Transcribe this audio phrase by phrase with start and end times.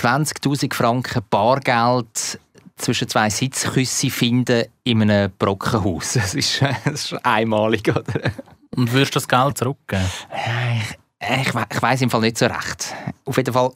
[0.00, 2.40] 20.000 Franken Bargeld
[2.76, 6.14] zwischen zwei Sitzküsse finden in einem Brockenhaus.
[6.14, 8.32] Das ist, das ist einmalig, oder?
[8.76, 10.06] Und würdest du das Geld zurückgeben?
[11.20, 12.94] Ich, ich, ich weiß im Fall nicht so recht.
[13.26, 13.72] Auf jeden Fall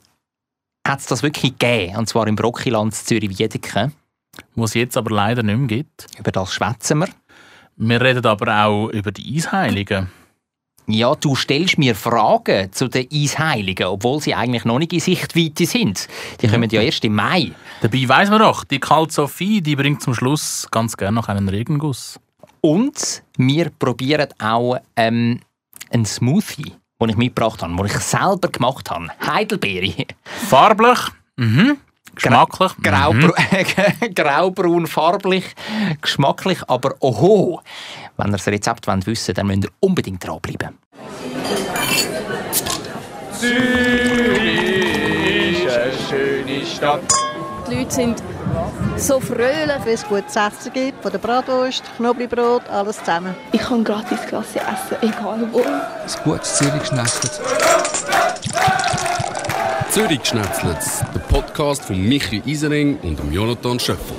[0.87, 3.91] hat es das wirklich gegeben, und zwar im Brockiland Zürich-Wiedeke.
[4.55, 6.07] Wo es jetzt aber leider nicht mehr gibt.
[6.17, 7.09] Über das schwätzen wir.
[7.77, 10.09] Wir reden aber auch über die Eisheiligen.
[10.87, 15.65] Ja, du stellst mir Fragen zu den Eisheiligen, obwohl sie eigentlich noch nicht in Sichtweite
[15.65, 16.07] sind.
[16.41, 17.53] Die kommen ja erst im Mai.
[17.81, 21.49] Dabei weiss man doch, die Kalt Sophie, die bringt zum Schluss ganz gerne noch einen
[21.49, 22.19] Regenguss.
[22.61, 25.39] Und wir probieren auch ähm,
[25.91, 29.07] einen Smoothie, den ich mitgebracht habe, den ich selber gemacht habe.
[29.25, 30.05] Heidelbeere.
[30.49, 30.99] Farblich,
[31.37, 31.77] mhm.
[32.13, 34.13] geschmacklich, Graubra mhm.
[34.15, 35.45] graubraun farblich,
[36.01, 37.61] geschmacklich, aber oho.
[38.17, 40.77] Wenn ihr das Rezept wollt wissen dann müsst ihr unbedingt dranbleiben.
[43.39, 43.65] Zürich
[45.65, 47.01] ist eine schöne Stadt.
[47.69, 48.23] Die Leute sind
[48.97, 49.75] so fröhlich.
[49.83, 53.35] Wenn es gutes Essen gibt, von der Bratwurst, Knoblauchbrot, alles zusammen.
[53.51, 55.61] Ich kann gratis Klasse essen, egal wo.
[55.61, 57.41] Ein gutes Zürich-Schnetzlitz.
[59.89, 64.15] Zürich-Schnetzlitz, der Podcast von Michi Isering und Jonathan Schöffel.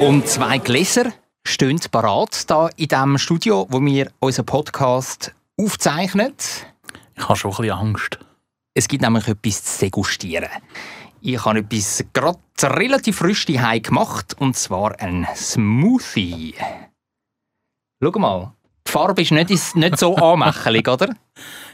[0.00, 1.12] Und zwei Gläser
[1.46, 6.34] stehen parat hier in diesem Studio, wo wir unseren Podcast aufzeichnen.
[7.16, 8.18] Ich habe schon ein bisschen Angst.
[8.74, 10.48] Es gibt nämlich etwas zu degustieren.
[11.20, 16.54] Ich habe etwas gerade relativ frisch daheim gemacht, und zwar ein Smoothie.
[18.02, 18.52] Schau mal,
[18.86, 21.14] die Farbe ist nicht, nicht so anmächelig, oder?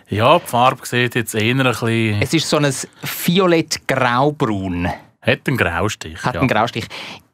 [0.08, 2.22] Ja, die Farbe sieht jetzt eher ein bisschen...
[2.22, 4.88] Es ist so ein violett-graubraun.
[5.20, 6.40] Hat einen Graustich, Hat ja.
[6.40, 6.86] einen Graustich.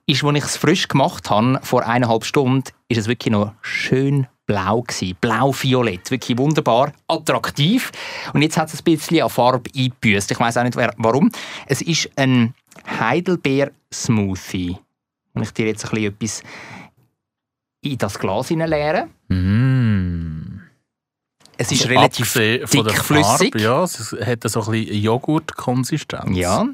[0.06, 4.26] Ist, als ich es frisch gemacht habe, vor eineinhalb Stunden, ist es wirklich noch schön
[4.46, 5.16] blau gewesen.
[5.20, 6.10] Blau-violett.
[6.10, 7.92] Wirklich wunderbar, attraktiv.
[8.32, 10.30] Und jetzt hat es ein bisschen an Farbe eingebüßt.
[10.30, 11.30] Ich weiß auch nicht warum.
[11.66, 12.54] Es ist ein
[12.98, 14.76] Heidelbeer-Smoothie.
[15.34, 16.42] Und ich dir jetzt ein bisschen etwas
[17.82, 19.10] in das Glas hineinleeren.
[19.28, 20.60] Mm.
[21.56, 23.54] Es ist So relativ dickflüssig.
[23.56, 26.36] Ja, es hat so ein bisschen Joghurtkonsistenz.
[26.36, 26.66] Ja,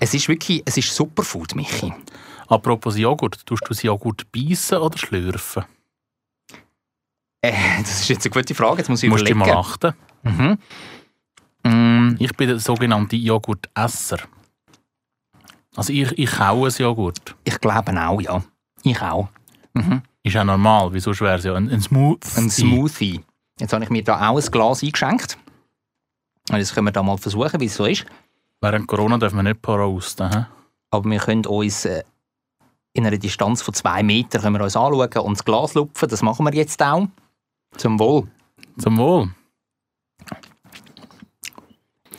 [0.00, 1.92] es ist wirklich, es ist Superfood, Michi.
[2.48, 5.64] Apropos Joghurt, tust du das Joghurt beißen oder schlürfen?
[7.42, 9.54] Äh, das ist jetzt eine gute Frage, jetzt muss ich Musst du überlegen.
[9.54, 9.94] mal achten.
[10.22, 10.58] Mhm.
[11.64, 14.18] Mm, Ich bin der sogenannte Joghurtesser.
[15.76, 17.34] Also ich, ich kaue ein Joghurt.
[17.44, 18.42] ich glaube auch, ja.
[18.82, 19.28] Ich auch.
[19.74, 20.02] Mhm.
[20.22, 22.20] Ist ja normal, wieso wäre es ja ein, ein Smooth.
[22.36, 23.20] Ein Smoothie.
[23.60, 25.38] Jetzt habe ich mir da auch ein Glas eingeschenkt.
[26.50, 28.06] Und jetzt können wir da mal versuchen, wie es so ist.
[28.60, 30.30] Während Corona dürfen wir nicht posten.
[30.32, 30.46] hä?
[30.90, 32.04] Aber wir können uns äh,
[32.96, 36.08] in einer Distanz von zwei Metern können wir uns anschauen und das Glas lupfen.
[36.08, 37.06] Das machen wir jetzt auch.
[37.76, 38.26] Zum Wohl.
[38.78, 39.30] Zum Wohl.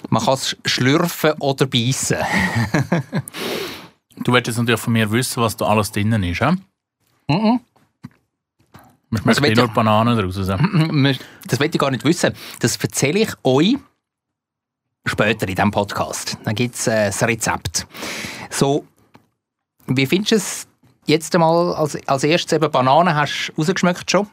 [0.09, 2.17] Man kann es schlürfen oder beißen.
[4.23, 6.41] Du willst jetzt natürlich von mir wissen, was da alles drinnen ist.
[6.41, 6.51] hä?
[7.27, 7.59] Mhm.
[9.09, 10.37] Man schmeckt Also eh nur Bananen draus.
[10.37, 11.19] hä?
[11.45, 12.33] Das will ich gar nicht wissen.
[12.59, 13.75] Das erzähle ich euch
[15.05, 16.37] später in diesem Podcast.
[16.43, 17.87] Dann gibt es äh, das Rezept.
[18.49, 18.85] So,
[19.87, 20.67] wie findest du es
[21.05, 23.15] jetzt einmal als, als erstes eben Bananen?
[23.15, 24.27] Hast du rausgeschmeckt schon?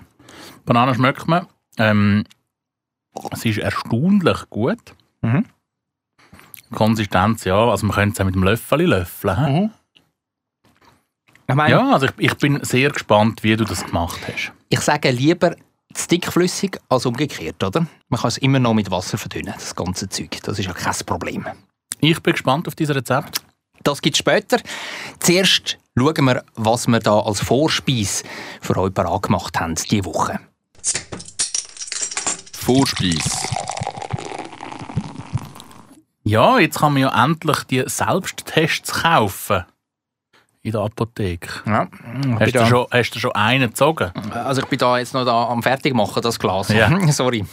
[0.64, 1.46] Bananen schmeckt man.
[1.78, 2.24] Ähm,
[3.34, 4.94] sie ist erstaunlich gut.
[5.22, 5.46] Mhm.
[6.72, 7.56] Konsistenz, ja.
[7.68, 9.52] Also man könnte es auch mit dem Löffel löffeln.
[9.62, 9.70] Mhm.
[11.46, 14.52] Ich meine, Ja, also ich, ich bin sehr gespannt, wie du das gemacht hast.
[14.70, 15.54] ich sage lieber
[15.92, 17.86] zu dickflüssig als umgekehrt, oder?
[18.08, 20.40] Man kann es immer noch mit Wasser verdünnen, das ganze Zeug.
[20.42, 21.46] Das ist ja kein Problem.
[22.00, 23.42] Ich bin gespannt auf dieses Rezept.
[23.84, 24.58] Das gibt es später.
[25.20, 28.24] Zuerst schauen wir, was wir da als Vorspeise
[28.60, 30.40] für euch parat gemacht haben diese Woche.
[32.52, 33.30] Vorspeise.
[36.24, 39.64] Ja, jetzt kann man ja endlich die Selbsttests kaufen.
[40.62, 41.48] In der Apotheke.
[41.66, 41.88] Ja,
[42.40, 44.10] Hast du, schon, hast du schon einen gezogen?
[44.32, 46.68] Also ich bin da jetzt noch da am Fertigmachen, das Glas.
[46.70, 47.06] Ja.
[47.12, 47.44] Sorry.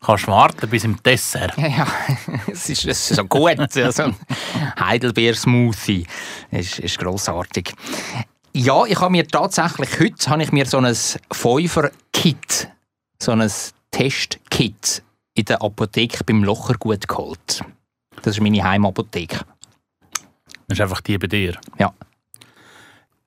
[0.00, 1.56] Kannst warten bis im Dessert.
[1.56, 1.86] Ja, ja.
[2.46, 3.58] es, ist, es ist so gut.
[3.58, 4.16] Also, ein
[4.78, 6.06] Heidelbeer-Smoothie
[6.52, 7.74] ist, ist grossartig.
[8.52, 10.94] Ja, ich habe mir tatsächlich, heute habe ich mir so ein
[11.32, 12.68] Fünfer-Kit,
[13.20, 13.50] so ein
[13.90, 15.02] Test-Kit
[15.34, 17.64] in der Apotheke beim Lochergut geholt.
[18.22, 19.40] Das ist meine Heimapotheke.
[20.66, 21.58] Das ist einfach die bei dir.
[21.78, 21.92] Ja.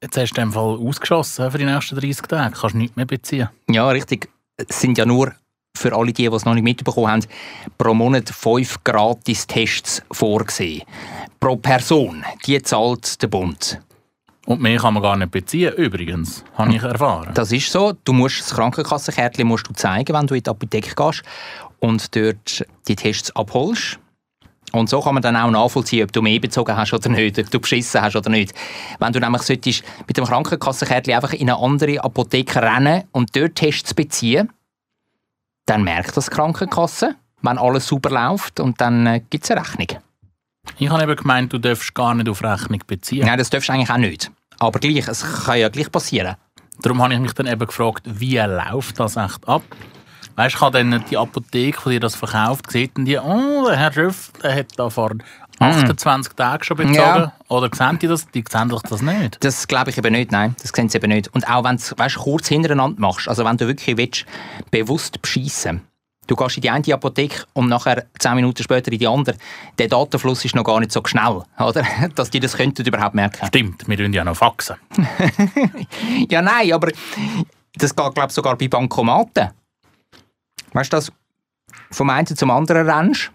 [0.01, 2.55] Jetzt hast du den Fall ausgeschossen für die nächsten 30 Tage.
[2.55, 3.49] Kannst du nichts mehr beziehen.
[3.69, 4.29] Ja, richtig.
[4.57, 5.33] Es sind ja nur
[5.77, 7.25] für alle die, die es noch nicht mitbekommen haben,
[7.77, 10.83] pro Monat fünf Gratis-Tests vorgesehen.
[11.39, 12.23] Pro Person.
[12.45, 13.81] Die zahlt der Bund.
[14.45, 16.43] Und mehr kann man gar nicht beziehen, übrigens.
[16.55, 17.31] Habe ich erfahren.
[17.33, 17.93] Das ist so.
[18.03, 21.23] Du musst das Krankenkassenkärtchen musst du zeigen, wenn du in die Apotheke gehst
[21.79, 23.99] und dort die Tests abholst.
[24.71, 27.51] Und so kann man dann auch nachvollziehen, ob du mehr bezogen hast oder nicht, ob
[27.51, 28.53] du beschissen hast oder nicht.
[28.99, 33.55] Wenn du nämlich solltest mit dem Krankenkassenkärtchen einfach in eine andere Apotheke rennen und dort
[33.55, 34.49] Tests beziehen,
[35.71, 39.61] dann merkt das die Krankenkasse, wenn alles super läuft und dann äh, gibt es eine
[39.61, 40.01] Rechnung.
[40.77, 43.25] Ich habe eben gemeint, du darfst gar nicht auf Rechnung beziehen.
[43.25, 44.29] Nein, das darfst du eigentlich auch nicht.
[44.59, 46.35] Aber gleich, es kann ja gleich passieren.
[46.81, 49.63] Darum habe ich mich dann eben gefragt, wie läuft das echt ab?
[50.35, 53.77] Weißt du, kann dann die Apotheke, die dir das verkauft, sieht dann die, oh, der
[53.77, 55.11] Herr Schöff, der hat da vor
[55.61, 56.95] 28 Tagen schon bezogen.
[56.95, 57.33] Ja.
[57.47, 58.27] Oder sehen die das?
[58.31, 59.43] Die sehen doch das nicht.
[59.43, 61.33] Das glaube ich eben nicht, nein, das sehen sie eben nicht.
[61.33, 64.25] Und auch wenn du es kurz hintereinander machst, also wenn du wirklich willst,
[64.71, 65.81] bewusst beschissen
[66.31, 69.35] du gehst in die eine Apotheke und nachher 10 Minuten später in die andere,
[69.77, 71.85] der Datenfluss ist noch gar nicht so schnell, oder?
[72.15, 73.45] dass die das könnten überhaupt merken.
[73.47, 74.77] Stimmt, wir tun ja noch faxen.
[76.29, 76.91] Ja, nein, aber
[77.75, 79.49] das geht, glaube ich, sogar bei Bankomaten.
[80.73, 81.11] Weißt du, dass
[81.91, 83.31] vom einen zum anderen rennst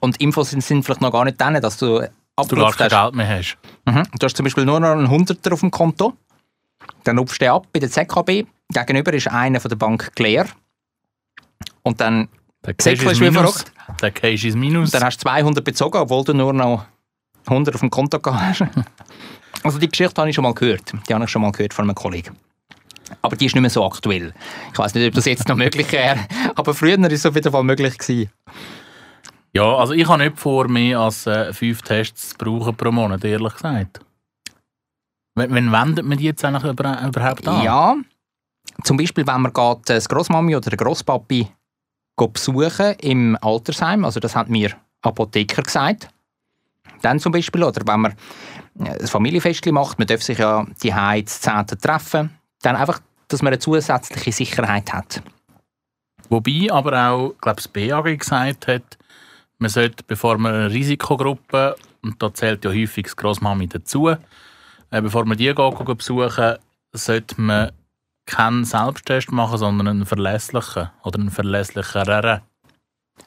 [0.00, 2.00] und Infos sind, sind vielleicht noch gar nicht drin, dass du
[2.48, 2.88] Du gar kein.
[2.88, 3.56] Geld mehr hast.
[3.86, 4.02] Mhm.
[4.18, 6.14] Du hast zum Beispiel nur noch einen Hunderter auf dem Konto.
[7.04, 8.44] Dann rufst du ab bei der ZKB.
[8.72, 10.46] Gegenüber ist einer von der Bank leer.
[11.82, 12.28] Und dann,
[12.66, 13.62] Der Cash ist wie Minus.
[13.62, 13.72] verrückt.
[14.02, 14.90] Der Cash ist Minus.
[14.90, 16.86] dann hast du 200 bezogen, obwohl du nur noch
[17.46, 18.64] 100 auf dem Konto hast.
[19.62, 20.92] Also die Geschichte habe ich schon mal gehört.
[21.08, 22.36] Die habe ich schon mal gehört von einem Kollegen.
[23.22, 24.34] Aber die ist nicht mehr so aktuell.
[24.72, 26.18] Ich weiß nicht, ob das jetzt noch möglich wäre.
[26.54, 27.96] Aber früher war es auf jeden Fall möglich.
[27.96, 28.30] Gewesen.
[29.56, 33.24] Ja, also ich habe nicht vor, mehr als äh, fünf Tests zu brauchen pro Monat,
[33.24, 34.00] ehrlich gesagt.
[35.36, 37.62] Wenn, wenn wendet man die jetzt eigentlich über, überhaupt an?
[37.62, 37.96] Ja,
[38.82, 41.48] zum Beispiel, wenn man geht, äh, das Grossmami oder den Grosspapi
[42.16, 44.72] besuchen im Altersheim, also das hat mir
[45.02, 46.08] Apotheker gesagt.
[47.02, 48.12] Dann zum Beispiel, oder wenn man
[48.80, 50.92] äh, ein Familienfest macht, man darf sich ja die
[51.26, 51.66] zu 10.
[51.80, 52.30] treffen,
[52.62, 55.22] dann einfach, dass man eine zusätzliche Sicherheit hat.
[56.28, 58.98] Wobei aber auch, glaube das BAG gesagt hat,
[59.64, 64.18] man sollte, bevor man eine Risikogruppe, und da zählt ja häufig das Grossmami dazu, äh,
[64.90, 66.56] bevor man die geht besuchen,
[66.92, 67.72] sollte man
[68.26, 72.42] keinen Selbsttest machen, sondern einen verlässlichen oder einen verlässlicheren.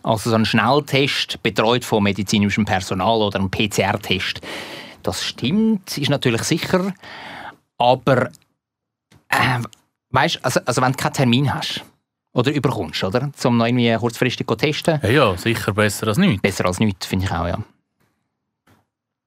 [0.03, 4.41] Also so ein Schnelltest, betreut von medizinischem Personal oder ein PCR-Test.
[5.01, 6.93] Das stimmt, ist natürlich sicher,
[7.79, 8.29] aber
[9.29, 9.59] äh,
[10.11, 11.83] weißt, also, also wenn du keinen Termin hast
[12.37, 16.41] oder überkommst, oder, um noch irgendwie kurzfristig zu testen, Ja, ja, sicher besser als nichts.
[16.41, 17.57] besser als nichts, finde ich auch, ja.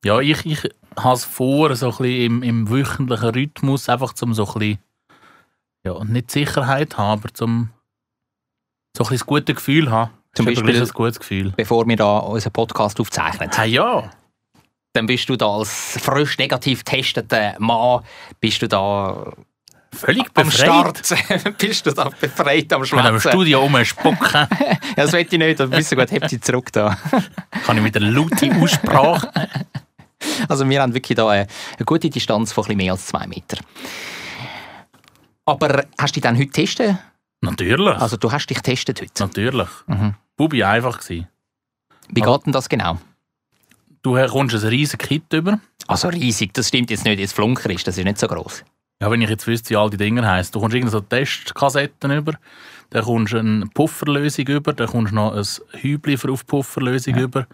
[0.05, 0.63] Ja, ich, ich
[0.97, 4.79] habe es vor, so ein bisschen im, im wöchentlichen Rhythmus, einfach zum so ein bisschen,
[5.85, 7.71] ja, nicht Sicherheit haben, aber zum
[8.97, 10.11] so ein bisschen das gute Gefühl haben.
[10.35, 11.53] Zum Beispiel- ein gutes Gefühl.
[11.57, 13.51] Bevor wir da unseren Podcast aufzeichnen.
[13.57, 14.11] Ah ja,
[14.93, 18.03] Dann bist du da als frisch negativ getesteter Mann,
[18.41, 19.33] bist du da
[19.95, 21.05] völlig am befreit.
[21.07, 23.29] Start, bist du da befreit am Mit einem Schmerzen.
[23.31, 26.97] Studio rumspucken, Ja, das will ich nicht, dann bist du gut, heb dich zurück da.
[27.67, 29.31] kann ich mit einer lauten Aussprache.
[30.49, 31.47] Also wir haben wirklich da eine,
[31.77, 33.59] eine gute Distanz von ein bisschen mehr als zwei Meter.
[35.47, 36.99] Aber hast du dich dann heute testen?
[37.41, 39.13] Natürlich, Also du hast dich getestet heute.
[39.23, 39.69] natürlich.
[39.87, 40.15] Mhm.
[40.37, 41.27] Bubi einfach gewesen.
[42.09, 42.99] Wie geht denn das genau?
[44.03, 45.59] Du kommst ein riesiges Kit über.
[45.87, 48.65] Also riesig, das stimmt jetzt nicht, jetzt Flunker ist, das ist nicht so groß.
[49.03, 50.53] Ja, wenn ich jetzt wüsste, wie all die Dinger heißen.
[50.53, 52.35] Du kommst irgendeine so Testkassetten über,
[52.91, 57.15] dann kommst du eine Pufferlösung über, dann kommst du noch ein Hübli für auf Pufferlösung
[57.17, 57.47] über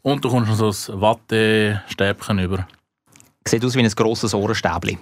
[0.00, 2.66] und du kommst noch so ein Wattestäbchen über.
[3.46, 4.98] Sieht aus wie ein grosses Ohrenstäbli.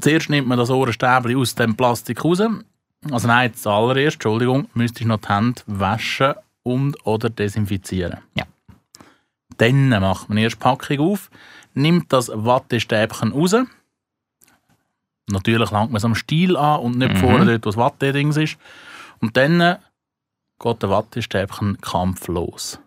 [0.00, 2.42] Zuerst nimmt man das Ohrenstäbchen aus dem Plastik raus.
[3.10, 8.18] Also nein, zuallererst, Entschuldigung, müsstest du noch die Hände waschen und oder desinfizieren.
[8.34, 8.44] Ja.
[9.58, 11.30] Dann macht man erst die Packung auf,
[11.74, 13.56] nimmt das Wattestäbchen raus.
[15.30, 17.16] Natürlich langt man es am Stiel an und nicht Mhm.
[17.18, 18.56] vorne dort, wo das Watte-Dings ist.
[19.20, 19.78] Und dann
[20.60, 22.78] geht der Wattestäbchen kampflos.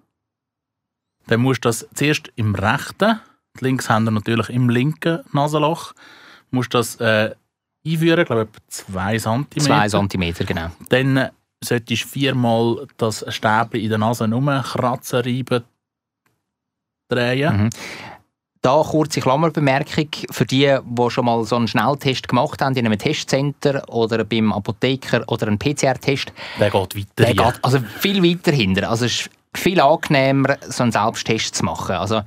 [1.27, 3.19] Dann musst du das zuerst im rechten,
[3.59, 5.93] die Linkshänder natürlich im linken Nasenloch,
[6.51, 7.35] musst das äh,
[7.85, 8.61] einführen, glaube ich, etwa
[8.93, 9.47] 2 cm.
[9.59, 10.71] Zwei Zentimeter, genau.
[10.89, 11.29] Dann
[11.63, 15.63] solltest du viermal das Stäbchen in der Nase rumkratzen, reiben,
[17.09, 17.63] drehen.
[17.63, 17.69] Mhm.
[18.61, 22.99] Da kurze Klammerbemerkung für die, die schon mal so einen Schnelltest gemacht haben in einem
[22.99, 26.33] Testcenter oder beim Apotheker oder einen PCR-Test.
[26.59, 27.07] Der geht weiter.
[27.17, 27.35] Der hier.
[27.35, 28.89] geht also viel weiter hinter.
[28.89, 31.95] Also es ist viel angenehmer, so einen Selbsttest zu machen.
[31.95, 32.21] Also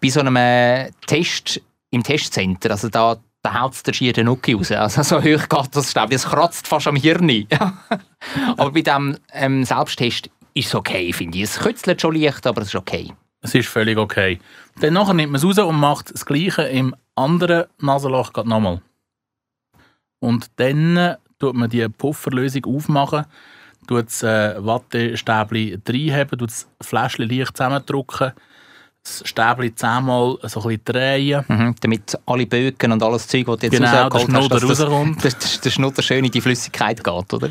[0.00, 1.60] bei so einem äh, Test
[1.90, 4.70] im Testzentrum, also da, da haut es der schier den Nucki raus.
[4.72, 7.46] Also so hoch geht das Stäbchen, es kratzt fast am Hirn.
[8.58, 11.44] aber bei diesem ähm, Selbsttest ist es okay, finde ich.
[11.44, 13.12] Es kützelt schon leicht, aber es ist okay.
[13.40, 14.40] Es ist völlig okay.
[14.80, 18.80] Dann nachher nimmt man es raus und macht das Gleiche im anderen Nasenloch nochmal.
[20.20, 23.24] Und dann tut man die Pufferlösung aufmachen.
[23.86, 28.32] tut das äh, Wattestäbli reinheben, tut das Fläschchen leicht zusammendrücken,
[29.02, 31.44] das Stäbli zehnmal so ein bisschen drehen.
[31.48, 34.80] Mhm, damit alle Bögen und alles Zeug, das du jetzt Genau, rausgeholt hast, dass das-
[34.82, 35.24] rauskommt.
[35.24, 37.50] dass dass der Schnudder schön in die Flüssigkeit geht, oder?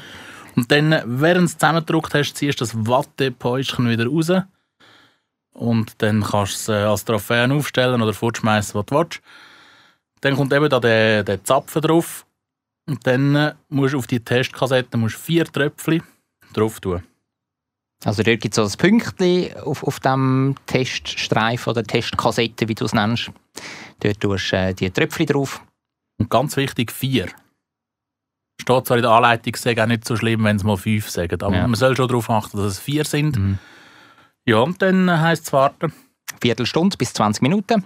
[0.55, 4.31] Und dann, während du es zusammengedrückt hast, ziehst du das Wattepäuschen wieder raus.
[5.58, 9.22] Und dann kannst du es äh, als Trophäe aufstellen oder fortschmeißen, was du willst.
[10.22, 12.26] Dann kommt eben da der, der Zapfen drauf.
[12.88, 16.04] Und dann äh, musst du auf die Testkassette musst vier Tröpfchen
[16.54, 17.04] drauf tun.
[18.06, 22.86] Also dort gibt es so ein Pünktchen auf, auf dem Teststreifen oder Testkassette, wie du
[22.86, 23.32] es nennst.
[24.00, 25.64] Dort tust du äh, die Tröpfchen drauf.
[26.20, 27.30] Und ganz wichtig, vier.
[28.62, 31.42] Steht zwar in der Anleitung, sei auch nicht so schlimm, wenn es mal fünf sagen,
[31.42, 31.68] aber Ja.
[31.68, 33.38] man soll schon darauf achten, dass es vier sind.
[33.38, 33.60] Mhm.
[34.48, 35.92] Ja, und dann äh, heisst es warten.
[36.42, 37.84] Viertelstunde bis 20 Minuten.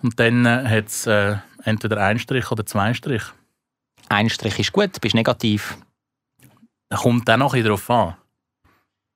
[0.00, 3.24] Und dann äh, hat es äh, entweder ein Strich oder zwei Strich.
[4.08, 5.76] Ein Strich ist gut, bist negativ.
[6.88, 8.14] Da kommt dann noch ein drauf an.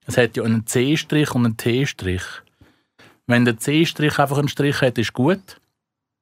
[0.07, 2.25] Es hat ja einen C-Strich und einen T-Strich.
[3.28, 5.61] Wenn der C-Strich einfach einen Strich hat, ist gut.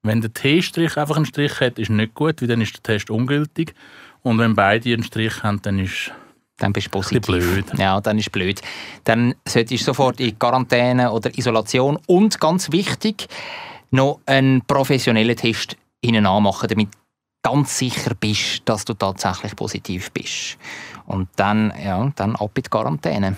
[0.02, 3.08] Wenn der T-Strich einfach einen Strich hat, ist nicht gut, weil dann ist der Test
[3.08, 3.75] ungültig.
[4.20, 6.12] Und wenn beide einen Strich haben, dann ist
[6.58, 7.22] Dann bist du positiv.
[7.22, 7.64] blöd.
[7.78, 8.60] Ja, dann ist blöd.
[9.04, 13.28] Dann solltest du sofort in Quarantäne oder Isolation und ganz wichtig,
[13.90, 16.98] noch einen professionellen Test hinten anmachen, damit du
[17.42, 20.58] ganz sicher bist, dass du tatsächlich positiv bist.
[21.06, 23.36] Und dann, ja, dann ab in die Quarantäne.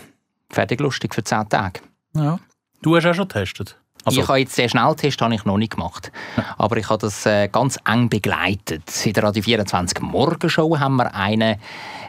[0.50, 1.80] Fertig lustig für 10 Tage.
[2.16, 2.40] Ja.
[2.82, 3.76] Du hast auch schon getestet.
[4.04, 6.10] Also, ich habe jetzt den Schnelltest habe ich noch nicht gemacht,
[6.56, 8.84] aber ich habe das äh, ganz eng begleitet.
[9.04, 11.56] In der Radio 24 Morgenshow haben wir einen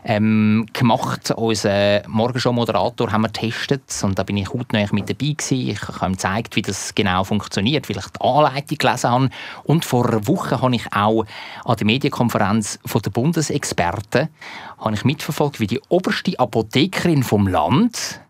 [0.04, 1.32] ähm, gemacht.
[1.32, 5.70] Unser Morgenshow-Moderator haben wir getestet und da bin ich hautnah mit dabei gewesen.
[5.70, 9.30] Ich habe ihm gezeigt, wie das genau funktioniert, weil ich die Anleitung gelesen habe.
[9.64, 11.26] Und vor einer Woche habe ich auch
[11.66, 14.30] an der Medienkonferenz von der Bundesexperten
[14.80, 18.22] habe ich mitverfolgt, wie die oberste Apothekerin vom Land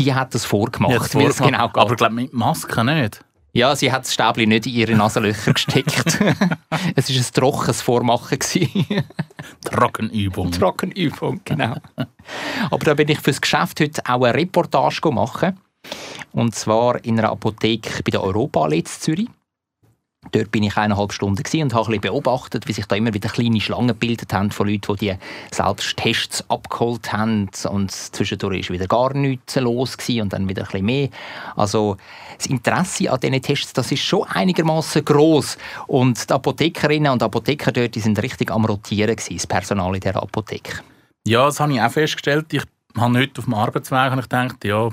[0.00, 1.38] die hat das vorgemacht, wie es vorgemacht.
[1.38, 1.76] genau geht.
[1.76, 3.24] Aber glaube mit Maske nicht.
[3.52, 6.06] Ja, sie hat das Stäbli nicht in ihre Nasenlöcher gesteckt.
[6.96, 8.38] es war ein trockenes Vormachen.
[8.38, 9.04] gewesen.
[9.64, 10.52] Trockenübung.
[10.52, 11.74] Trockenübung, genau.
[12.70, 15.58] Aber da bin ich fürs Geschäft heute auch eine Reportage machen.
[16.32, 19.28] Und zwar in einer Apotheke bei der Europa in Zürich.
[20.32, 23.88] Dort bin ich eineinhalb Stunden und habe beobachtet, wie sich da immer wieder kleine Schlangen
[23.88, 25.18] gebildet haben von Leuten, die die
[25.50, 27.48] selbst Tests abgeholt haben.
[27.70, 31.08] Und zwischendurch war wieder gar nichts los und dann wieder ein mehr.
[31.56, 31.96] Also
[32.36, 37.72] das Interesse an diesen Tests, das ist schon einigermaßen groß Und die Apothekerinnen und Apotheker
[37.72, 40.82] dort, die sind richtig am Rotieren gewesen, das Personal in dieser Apotheke.
[41.26, 42.52] Ja, das habe ich auch festgestellt.
[42.52, 42.62] Ich
[42.96, 44.90] habe heute auf dem Arbeitsweg und ich gedacht, ja,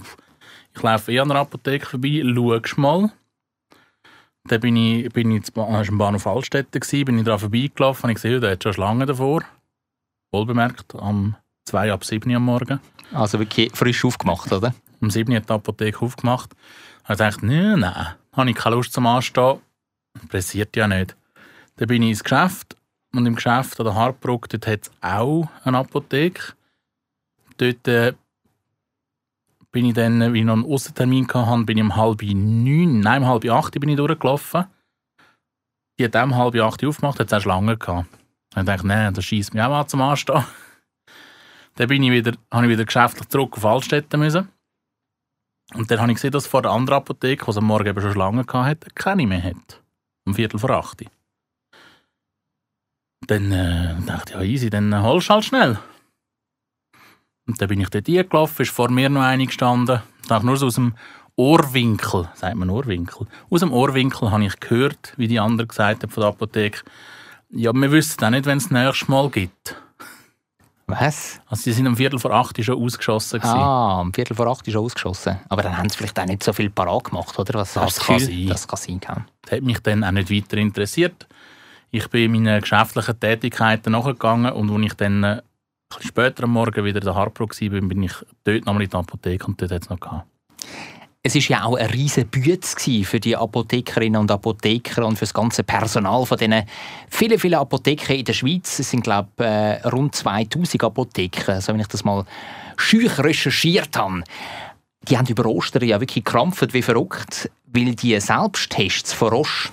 [0.74, 3.12] ich laufe eh an der Apotheke vorbei, schaust mal.
[4.48, 8.42] Dann bin ich, bin ich am Bahnhof gewesen, bin ich daran vorbeigelaufen und ich gesehen,
[8.42, 9.44] da hat schon Schlange davor.
[10.32, 11.36] Wohlbemerkt, am
[11.66, 12.80] 2 ab 7 Uhr am Morgen.
[13.14, 14.74] Also wirklich frisch aufgemacht, oder?
[15.02, 16.52] Um 7 Uhr hat die Apotheke aufgemacht.
[17.08, 19.60] Und ich dachte, nein, nein, habe ich keine Lust zum Anstehen.
[20.30, 21.16] Pressiert ja nicht.
[21.76, 22.76] Dann bin ich ins Geschäft
[23.14, 26.54] und im Geschäft an der Hartbrücke, dort hat es auch eine Apotheke.
[27.58, 28.14] Dort äh,
[29.72, 33.24] bin ich dann, wie ich noch einen Aussentermin hatte, bin ich um halb neun, nein,
[33.24, 34.66] um halb acht bin ich durchgelaufen.
[36.00, 38.08] Die hat um halb acht aufgemacht, hat es auch Schlangen gehabt.
[38.56, 40.44] Ich dachte, nein, das schießt mich auch mal zum Anstehen.
[41.76, 44.50] Dann bin ich wieder, habe ich wieder geschäftlich zurück auf Altstätten müssen.
[45.76, 48.14] Und dann habe ich gesehen, dass vor der anderen Apotheke, die am Morgen eben schon
[48.14, 49.84] Schlangen hatte, keine mehr hat.
[50.26, 51.04] Um Viertel vor acht.
[53.28, 55.80] Dann äh, dachte ich, ja easy, dann äh, holst du halt schnell.
[57.48, 60.02] Und dann bin ich dort hingelaufen, ist vor mir noch eine gestanden.
[60.28, 60.94] Dachte nur so aus dem
[61.38, 66.12] Ohrwinkel, sagt man Ohrwinkel, aus dem Ohrwinkel habe ich gehört, wie die andere gesagt hat
[66.12, 66.82] von der Apotheke,
[67.52, 69.76] ja, wir wissen auch nicht, wenn es das nächste Mal gibt.
[70.88, 71.42] Was?
[71.48, 73.40] Also sie sind um Viertel vor acht schon ausgeschossen.
[73.40, 73.58] gewesen.
[73.58, 75.38] Ah, um Viertel vor acht schon ausgeschossen.
[75.50, 77.60] Aber dann haben sie vielleicht auch nicht so viel parat gemacht, oder?
[77.60, 78.48] Was Das kann sein.
[78.48, 79.00] Das kann sein.
[79.02, 79.26] Kann.
[79.42, 81.28] Das hat mich dann auch nicht weiter interessiert.
[81.92, 85.42] Ich bin meinen geschäftlichen Tätigkeiten nachgegangen und als ich dann äh,
[85.90, 88.14] bisschen später am Morgen wieder in der Hartbro war, bin ich
[88.44, 90.28] dort nochmal in die Apotheke und dort hat es noch gehabt.
[91.24, 95.34] Es war ja auch eine riesige Bühne für die Apothekerinnen und Apotheker und für das
[95.34, 96.64] ganze Personal von diesen
[97.10, 98.80] vielen, vielen Apotheken in der Schweiz.
[98.80, 102.26] Es sind, glaube ich, äh, rund 2000 Apotheken, also wenn ich das mal
[102.78, 104.24] schüch recherchiert habe.
[105.10, 109.70] Die haben über Ostern ja wirklich krampft wie verrückt, weil die Selbsttests von Roche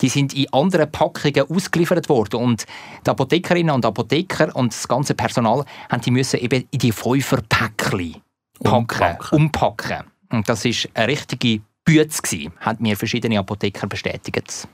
[0.00, 2.40] die sind in anderen Packungen ausgeliefert worden.
[2.40, 2.66] Und
[3.04, 8.16] die Apothekerinnen und Apotheker und das ganze Personal haben die müssen eben in die Fünferpäckchen
[8.62, 9.38] packen, Umpacken.
[9.38, 10.04] umpacken.
[10.30, 14.68] Und das war eine richtige Bütze, haben mir verschiedene Apotheker bestätigt.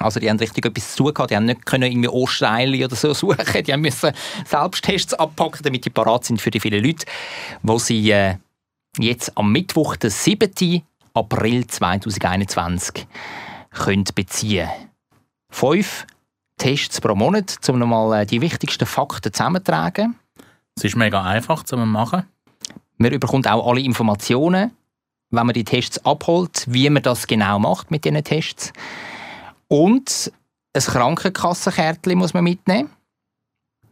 [0.00, 1.10] Also die haben richtig etwas zu.
[1.10, 3.64] Die haben nicht können irgendwie Ostreile oder so suchen.
[3.64, 4.12] Die haben müssen
[4.44, 7.04] Selbsttests abpacken, damit die parat sind für die vielen Leute,
[7.62, 8.36] wo sie äh,
[8.98, 10.82] jetzt am Mittwoch, den 7.
[11.14, 13.06] April 2021,
[13.70, 14.68] können beziehen.
[15.50, 16.06] Fünf
[16.58, 20.16] Tests pro Monat, um nochmal äh, die wichtigsten Fakten zusammenzutragen.
[20.76, 22.24] Es ist mega einfach zu machen.
[22.98, 24.72] Man bekommt auch alle Informationen,
[25.30, 28.72] wenn man die Tests abholt, wie man das genau macht mit diesen Tests.
[29.68, 30.32] Und
[30.72, 32.90] ein Krankenkassenkärtchen muss man mitnehmen.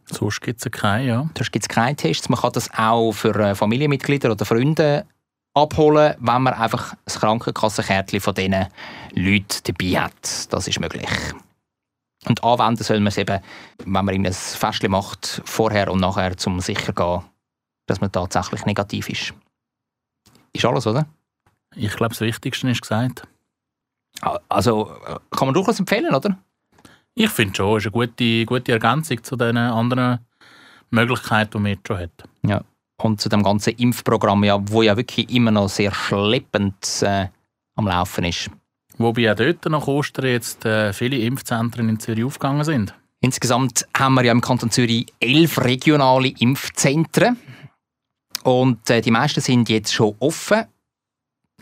[0.09, 1.29] Sonst gibt es keine, ja.
[1.37, 2.29] Sonst gibt es keine Tests.
[2.29, 5.05] Man kann das auch für äh, Familienmitglieder oder Freunde
[5.57, 8.67] abholen, wenn man einfach ein Krankenkassenkärtchen von diesen
[9.13, 10.53] Leuten dabei hat.
[10.53, 11.09] Das ist möglich.
[12.25, 13.41] Und anwenden soll man es eben,
[13.79, 17.21] wenn man ein Festchen macht, vorher und nachher, um sicher zu gehen,
[17.87, 19.33] dass man tatsächlich negativ ist.
[20.53, 21.05] Ist alles, oder?
[21.75, 23.27] Ich glaube, das Wichtigste ist gesagt.
[24.49, 24.85] Also
[25.31, 26.37] kann man durchaus empfehlen, oder?
[27.13, 30.19] Ich finde schon, es ist eine gute, gute Ergänzung zu den anderen
[30.89, 32.23] Möglichkeiten, die man jetzt schon hat.
[32.43, 32.61] Ja.
[32.99, 37.27] Und zu dem ganzen Impfprogramm, ja, wo ja wirklich immer noch sehr schleppend äh,
[37.75, 38.49] am Laufen ist.
[38.97, 42.95] Wobei auch dort nach Ostern jetzt äh, viele Impfzentren in Zürich aufgegangen sind.
[43.19, 47.37] Insgesamt haben wir ja im Kanton Zürich elf regionale Impfzentren.
[48.43, 50.65] Und äh, die meisten sind jetzt schon offen.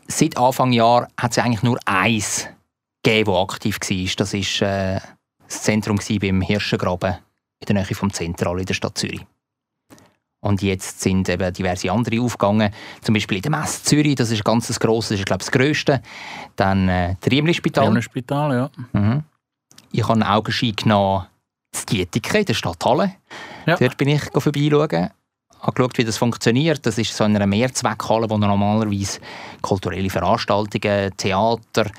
[0.08, 2.48] Seit Anfang Jahr hat es eigentlich nur eins
[3.04, 4.15] gegeben, das aktiv war.
[4.18, 5.01] Das war
[5.48, 7.15] das Zentrum beim Hirschengraben
[7.60, 9.25] in der Nähe vom Zentral in der Stadt Zürich.
[10.46, 12.72] Und jetzt sind eben diverse andere aufgegangen.
[13.02, 15.50] Zum Beispiel in der Messe Zürich, das ist ein ganz grosses, das ist glaube ich
[15.50, 16.02] das grösste.
[16.56, 17.86] Dann äh, das Riemli-Spital.
[17.86, 18.70] Riemli-Spital, ja.
[18.94, 19.24] Mhm.
[19.92, 21.25] Ich habe einen Augenschein genommen
[21.74, 23.16] in Dietike, in der Stadthalle.
[23.66, 23.75] Ja.
[23.78, 25.10] Dort bin ich vorbeischauen
[25.62, 26.86] habe geschaut, wie das funktioniert.
[26.86, 29.20] Das ist so in einer Mehrzweckhalle, wo normalerweise
[29.64, 31.90] kulturelle Veranstaltungen, Theater,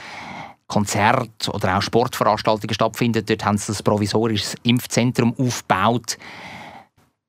[0.68, 3.26] Konzerte oder auch Sportveranstaltungen stattfinden.
[3.26, 6.16] Dort haben sie ein provisorisches Impfzentrum aufgebaut.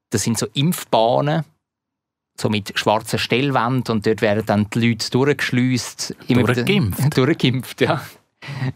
[0.10, 1.44] Das sind so Impfbahnen,
[2.40, 6.16] so mit schwarzen Stellwänden und dort werden dann die Leute durchgeschleust.
[6.28, 7.18] Durchgeimpft?
[7.18, 8.02] Durchgeimpft, ja.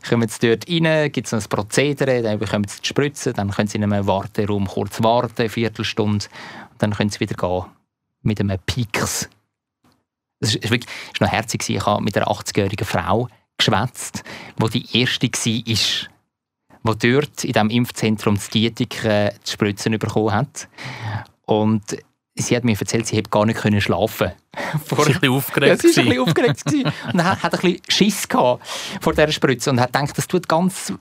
[0.08, 3.68] Kommen sie dort rein, gibt es ein Prozedere, dann bekommen sie die Spritze, dann können
[3.68, 6.26] sie in einem Warteraum kurz warten, eine Viertelstunde,
[6.72, 7.66] und dann können sie wieder gehen
[8.24, 9.30] mit einem Pieks.
[10.40, 11.70] Es ist, wirklich, ist noch herzig.
[11.70, 14.24] Ich habe mit einer 80-jährigen Frau geschwätzt,
[14.58, 16.11] die die erste war,
[16.84, 20.68] die dort in diesem Impfzentrum die Dietik äh, die Spritzen bekommen hat.
[21.46, 21.98] Und
[22.36, 24.32] sie hat mir erzählt, sie hätte gar nicht können schlafen.
[24.86, 25.84] Sie war ein bisschen aufgeregt.
[25.84, 26.64] Ja, sie war ein bisschen aufgeregt.
[27.14, 28.68] und hat, hat ein bisschen Schiss gehabt
[29.00, 30.92] vor dieser Spritze und hat gedacht, das tut ganz,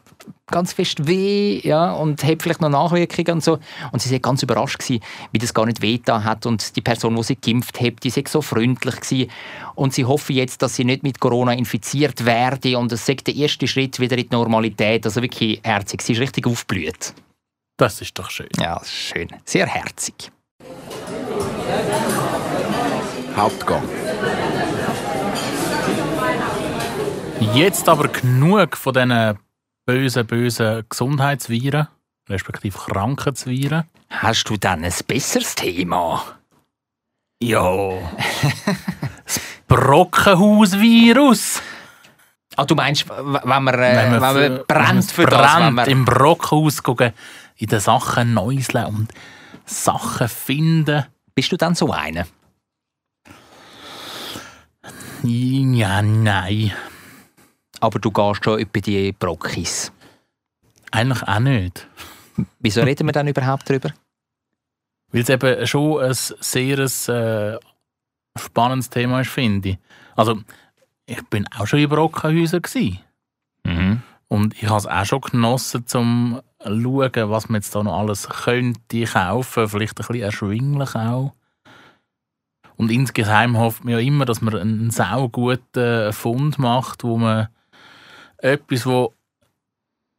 [0.47, 3.59] ganz fest weh ja, und hat vielleicht noch Nachwirkungen und so.
[3.91, 7.17] Und sie war ganz überrascht, gewesen, wie das gar nicht weh hat und die Person,
[7.17, 9.01] die sie geimpft hat, die war so freundlich.
[9.01, 9.31] Gewesen.
[9.75, 13.35] Und sie hoffe jetzt, dass sie nicht mit Corona infiziert werde und es sei der
[13.35, 15.05] erste Schritt wieder in die Normalität.
[15.07, 16.03] Also wirklich herzig.
[16.03, 17.15] Sie ist richtig aufgeblüht.
[17.77, 18.49] Das ist doch schön.
[18.61, 19.29] Ja, das ist schön.
[19.45, 20.31] Sehr herzig.
[23.37, 23.83] Hauptgang.
[27.55, 29.39] Jetzt aber genug von diesen
[29.87, 31.89] bösen, bösen Gesundheitsviren,
[32.29, 33.85] respektive Krankheitsviren.
[34.11, 36.23] Hast du dann ein besseres Thema?
[37.43, 37.93] Ja.
[39.25, 41.63] das Brockenhausvirus.
[42.57, 43.25] Ah, du meinst, wenn
[43.63, 45.57] man, äh, Wenn wenn man man für- brennt für brennt, das?
[45.61, 47.13] Wenn man, im Brockenhaus gucken,
[47.57, 49.09] in den Sachen neuseln und
[49.65, 51.07] Sachen finden.
[51.35, 52.27] Bist du dann so einer?
[55.23, 56.73] Ja, nein.
[57.81, 59.93] Aber du gehst schon über die Brockis.
[60.91, 61.87] Eigentlich auch nicht.
[62.59, 63.93] Wieso reden wir dann überhaupt darüber?
[65.13, 67.59] Weil es eben schon ein sehr äh,
[68.39, 69.79] spannendes Thema ist, finde ich.
[70.17, 70.41] Also,
[71.07, 72.63] ich bin auch schon in Brockenhäusern.
[72.63, 73.01] gewesen.
[73.65, 74.03] Mhm.
[74.29, 78.29] Und ich habe es auch schon genossen, um schauen, was man jetzt da noch alles
[78.29, 79.69] könnte kaufen.
[79.69, 81.33] Vielleicht ein bisschen erschwinglich auch.
[82.77, 87.49] Und insgeheim hofft man ja immer, dass man einen sauguten Fund macht, wo man
[88.39, 89.13] etwas, wo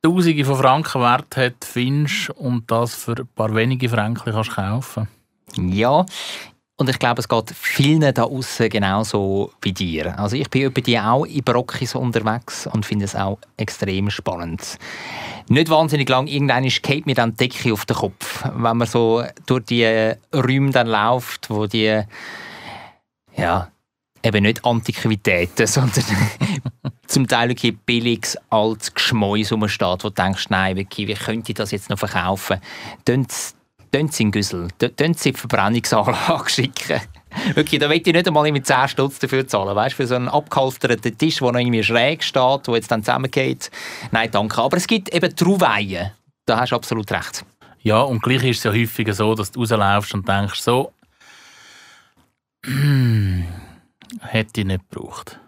[0.04, 5.08] Tausende von Franken wert hat, findest und das für ein paar wenige Franken kannst kaufen
[5.56, 6.06] Ja,
[6.82, 10.17] und ich glaube, es geht vielen da außen genauso wie dir.
[10.17, 14.80] Also ich bin über die auch in Brockis unterwegs und finde es auch extrem spannend.
[15.48, 19.24] Nicht wahnsinnig lang, irgendwann geht mir dann die Decke auf den Kopf, wenn man so
[19.46, 22.02] durch die Räume dann läuft, wo die
[23.38, 23.72] ja,
[24.24, 26.04] eben nicht Antiquitäten, sondern
[27.06, 31.56] zum Teil wirklich billiges, altes Geschmäus rumsteht, wo du denkst, nein, wirklich, wie könnte ich
[31.58, 32.60] das jetzt noch verkaufen?
[33.06, 33.32] Tönt
[33.91, 37.01] Tönt sie in Güssel, tönt sie in die Verbrennungsanlage schicken.
[37.54, 39.75] Wirklich, da will ich nicht einmal mit 10 Stutz dafür zahlen.
[39.75, 43.04] Weißt du, für so einen abgehalfterten Tisch, der noch irgendwie schräg steht, der jetzt dann
[43.04, 43.71] zusammengeht.
[44.12, 44.62] Nein, danke.
[44.62, 46.12] Aber es gibt eben Trauweihen.
[46.45, 47.45] Da hast du absolut recht.
[47.82, 50.93] Ja, und gleich ist es ja häufiger so, dass du rauslaufst und denkst so,
[54.21, 55.39] hätte ich nicht gebraucht.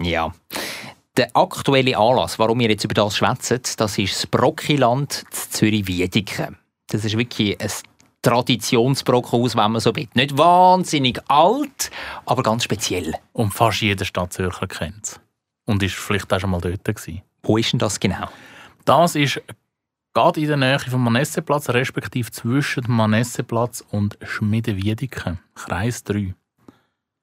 [0.00, 0.32] Ja.
[1.16, 6.59] Der aktuelle Anlass, warum wir jetzt über das schwätzen, das ist das Brockiland in Zürich-Wiedeken.
[6.90, 7.70] Das ist wirklich ein
[8.22, 10.08] Traditionsbrockhaus, wenn man so will.
[10.14, 11.90] Nicht wahnsinnig alt,
[12.26, 13.14] aber ganz speziell.
[13.32, 15.20] Und fast jeder Stadtzürcher kennt es.
[15.64, 17.22] Und ist vielleicht auch schon mal dort gewesen.
[17.42, 18.28] Wo ist denn das genau?
[18.84, 19.40] Das ist
[20.12, 26.34] gerade in der Nähe vom Manesseplatz, respektive zwischen dem Manesseplatz und Schmiedewiedeken, Kreis 3.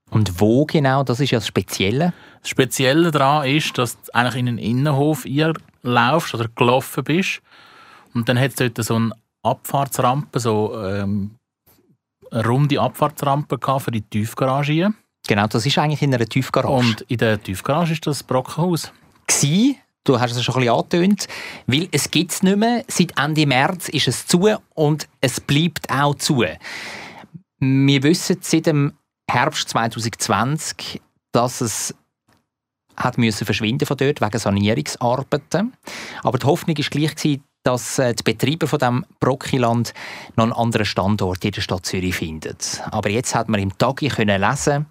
[0.09, 1.03] Und wo genau?
[1.03, 2.13] Das ist ja das Spezielle.
[2.39, 5.25] Das Spezielle daran ist, dass du eigentlich in den Innenhof
[5.83, 7.41] laufst oder gelaufen bist.
[8.13, 9.11] Und dann hat es dort so eine
[9.47, 11.31] Abfahrtsrampe, so ähm,
[12.31, 14.93] eine runde Abfahrtsrampe für die Tiefgarage.
[15.27, 16.73] Genau, das ist eigentlich in einer Tiefgarage.
[16.73, 18.91] Und in der Tiefgarage ist das Brockenhaus.
[19.27, 21.27] Gsi, du hast es schon ein bisschen angetönt,
[21.67, 22.83] weil es gibt es nicht mehr.
[22.87, 26.43] Seit Ende März ist es zu und es bleibt auch zu.
[27.59, 28.93] Wir wissen seit dem
[29.29, 31.01] Herbst 2020,
[31.33, 31.93] dass es
[32.95, 35.73] hat müssen verschwinden von dort wegen Sanierungsarbeiten.
[36.23, 37.15] Aber die Hoffnung ist gleich
[37.63, 39.93] dass äh, die Betreiber von dem Brockiland
[40.35, 42.57] noch einen anderen Standort in der Stadt Zürich finden.
[42.91, 44.85] Aber jetzt hat man im Tagi können lesen,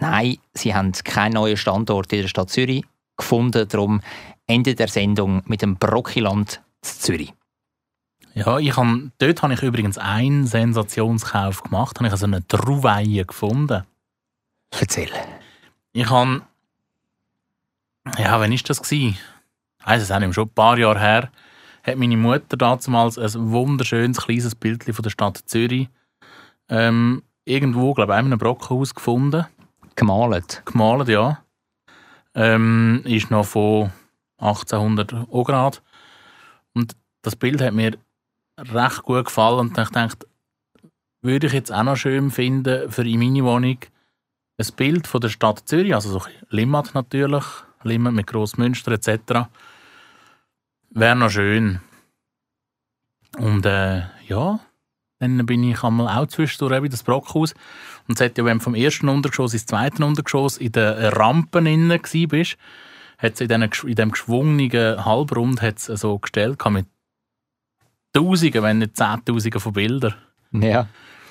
[0.00, 2.84] nein, sie haben keinen neuen Standort in der Stadt Zürich
[3.16, 3.66] gefunden.
[3.68, 4.00] Darum
[4.46, 7.32] Ende der Sendung mit dem Brockiland in Zürich.
[8.34, 8.86] Ja, ich hab,
[9.18, 11.96] dort habe ich übrigens einen Sensationskauf gemacht.
[11.96, 13.84] Habe ich also eine Trauweihe gefunden.
[14.70, 15.10] Erzähl.
[15.92, 16.42] Ich habe.
[18.18, 18.92] Ja, wann war das?
[18.92, 19.16] Ich
[19.84, 21.30] weiss es auch nicht schon ein paar Jahre her.
[21.84, 25.88] Hat meine Mutter damals ein wunderschönes kleines Bild von der Stadt Zürich
[26.70, 29.46] ähm, irgendwo, glaube ich, in einem Brockenhaus gefunden.
[29.94, 30.62] Gemalt.
[30.64, 31.44] Gemalt, ja.
[32.34, 33.92] Ähm, ist noch von
[34.38, 35.82] 1800 Grad.
[36.72, 37.96] Und das Bild hat mir
[38.58, 40.26] recht gut gefallen und ich dachte,
[41.22, 43.78] würde ich jetzt auch noch schön finden für in meine Wohnung
[44.56, 47.44] ein Bild von der Stadt Zürich, also so Limmat natürlich,
[47.82, 49.48] Limmat mit Grossmünster etc.
[50.94, 51.80] Wäre noch schön.
[53.36, 54.60] Und äh, ja,
[55.18, 57.52] dann bin ich einmal auch zwischendurch in das Brockhaus.
[58.06, 61.66] Und es hat ja, wenn du vom ersten Untergeschoss ins zweite Untergeschoss in den Rampen
[61.66, 62.56] innen warst,
[63.18, 66.86] hat es in, diesen, in diesem geschwungenen Halbrund hat's so gestellt mit
[68.12, 70.14] Tausenden, wenn nicht Zehntausenden von Bildern.
[70.52, 70.86] Ja.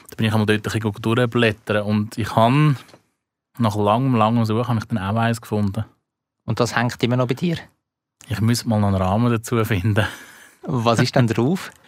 [0.10, 2.76] Da bin ich einmal dort ein bisschen durchblättern und ich habe
[3.58, 5.86] nach langem, langem Suchen habe ich dann auch eins gefunden.
[6.46, 7.58] Und das hängt immer noch bei dir.
[8.28, 10.06] Ich müsste mal noch einen Rahmen dazu finden.
[10.64, 11.72] Was ist denn drauf?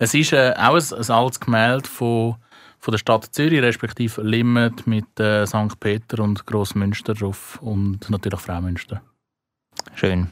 [0.00, 2.36] Es ist äh, auch ein, ein altes Gemälde von,
[2.78, 5.80] von der Stadt Zürich, respektive Limmet mit äh, St.
[5.80, 9.02] Peter und Grossmünster drauf und natürlich Fraumünster.
[9.96, 10.30] Schön.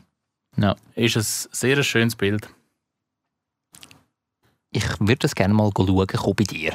[0.57, 0.77] Ja.
[0.95, 2.49] Ist ein sehr schönes Bild.
[4.71, 6.73] Ich würde das gerne mal schauen kommen bei dir.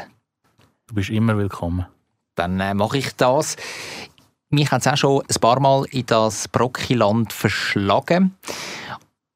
[0.87, 1.85] Du bist immer willkommen.
[2.35, 3.55] Dann äh, mache ich das.
[4.51, 8.35] Mich hat es auch schon ein paar Mal in das Brockiland verschlagen.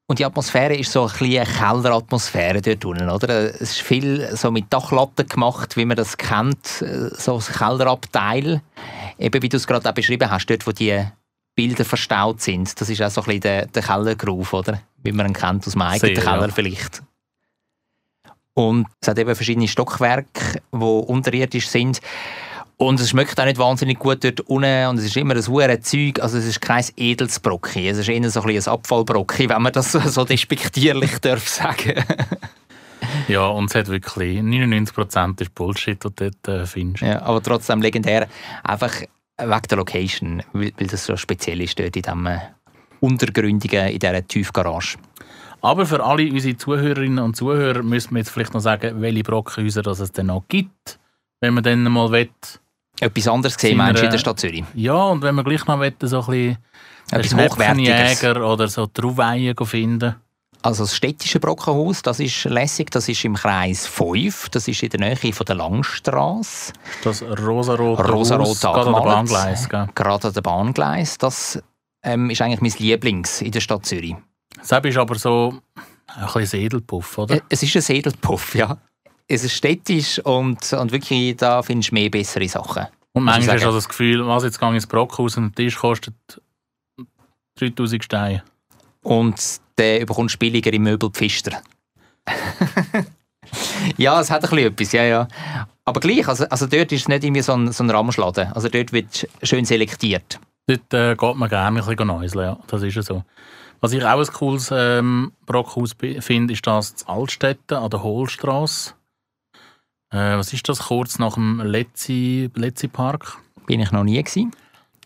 [0.08, 3.28] Und die Atmosphäre ist so ein bisschen eine Kelleratmosphäre dort unten, oder?
[3.28, 8.62] Es ist viel so mit Dachlatten gemacht, wie man das kennt, so ein Kellerabteil.
[9.18, 11.02] Eben wie du es gerade auch beschrieben hast, dort wo die
[11.56, 12.80] Bilder verstaut sind.
[12.80, 14.80] Das ist auch so ein bisschen der, der Kellergroove, oder?
[15.02, 16.54] Wie man ihn kennt aus dem eigenen Sehr, Keller ja.
[16.54, 17.02] vielleicht.
[18.54, 22.00] Und es hat eben verschiedene Stockwerke, die unterirdisch sind.
[22.78, 25.80] Und es schmeckt auch nicht wahnsinnig gut dort unten und es ist immer ein hohes
[25.80, 26.20] Zeug.
[26.20, 29.72] Also es ist kein edles Brocki, es ist eher so ein, ein Abfallbrocki, wenn man
[29.72, 32.04] das so, so despektierlich darf sagen.
[33.28, 37.02] Ja, und es hat wirklich 99% ist Bullshit, was du dort äh, findest.
[37.02, 38.26] ja, aber trotzdem legendär,
[38.64, 39.02] einfach
[39.38, 42.38] wegen der Location, weil, weil das so speziell ist dort in diesem äh,
[43.00, 44.96] Untergründigen, in dieser Tiefgarage.
[45.60, 49.82] Aber für alle unsere Zuhörerinnen und Zuhörer müssen wir jetzt vielleicht noch sagen, welche Brockenhäuser
[49.82, 50.98] das es denn noch gibt,
[51.40, 52.30] wenn man dann mal will.
[53.00, 54.64] Etwas anderes gesehen, wir, meinst du, in der äh, Stadt Zürich?
[54.74, 56.58] Ja, und wenn man gleich noch will, so ein bisschen
[57.10, 58.24] Etwas Hochwertiges.
[58.24, 60.16] Oder so Trauweihen finden.
[60.62, 64.88] Also das städtische Brockenhaus, das ist lässig, das ist im Kreis 5, das ist in
[64.88, 66.72] der Nähe von der Langstrasse.
[67.04, 69.00] Das rosarot Rosarot Haus, gerade an der.
[69.00, 69.68] Bahngleis.
[69.68, 69.88] gell?
[69.94, 71.18] Gerade an der Bahngleis.
[71.18, 71.62] Das
[72.02, 74.16] ähm, ist eigentlich mein Lieblings in der Stadt Zürich.
[74.56, 75.54] Das ist aber so
[76.08, 77.36] ein bisschen Edelpuff, oder?
[77.36, 78.76] Äh, Es ist ein Sedelpuff, ja.
[79.28, 82.86] Es ist städtisch und, und wirklich, da findest du mehr bessere Sachen.
[83.12, 85.54] Und manchmal hast du also das Gefühl, was jetzt gehe ich ins Brockhaus und ein
[85.54, 86.14] Tisch kostet
[87.58, 88.42] 3000 Steine.
[89.02, 91.62] Und der bekommst du billiger im Möbel Pfister.
[93.96, 95.28] ja, es hat ein bisschen etwas, ja, ja.
[95.84, 98.52] Aber gleich, also, also dort ist es nicht irgendwie so ein, so ein Ramschladen.
[98.52, 100.40] Also dort wird schön selektiert.
[100.66, 102.58] Dort äh, geht man gerne ein bisschen neuseln, ja.
[102.66, 103.24] Das ist ja so.
[103.80, 108.94] Was ich auch ein cooles ähm, Brockhaus finde, ist das in Altstätten an der Hohlstraße.
[110.10, 110.80] Äh, was ist das?
[110.80, 113.38] Kurz nach dem Letzi, Letzi Park.
[113.66, 114.52] Bin ich noch nie gewesen.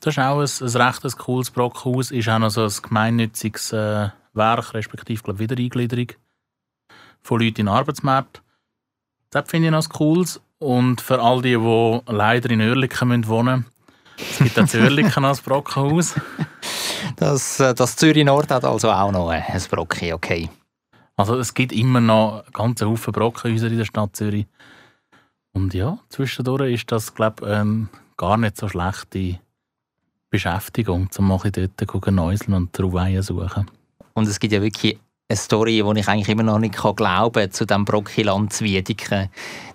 [0.01, 2.11] Das ist auch ein, ein recht ein cooles Brockhaus.
[2.11, 6.09] Ist auch noch so ein gemeinnütziges äh, Werk, respektive glaub, Wiedereingliederung
[7.23, 8.43] von Leuten in den Arbeitsmarkt.
[9.31, 10.41] Das finde ich noch ein cooles.
[10.59, 13.67] Und für all die, die leider in Oerlikon müssen wohnen
[14.21, 16.15] es gibt auch in Oerlikon noch ein Brockhaus.
[17.17, 20.49] Das, äh, das Zürich Nord hat also auch noch äh, ein Brocki, okay.
[21.17, 24.47] Also es gibt immer noch ganze Haufen Brockenhäuser in der Stadt Zürich.
[25.53, 29.41] Und ja, zwischendurch ist das, glaube ich, ähm, gar nicht so schlechte
[30.31, 33.69] Beschäftigung, um mal dort gucken, neuseln und Trauweien suchen.
[34.15, 37.51] Und es gibt ja wirklich eine Story, die ich eigentlich immer noch nicht glauben kann,
[37.51, 39.29] zu diesem Brockiland zu Wiedeken.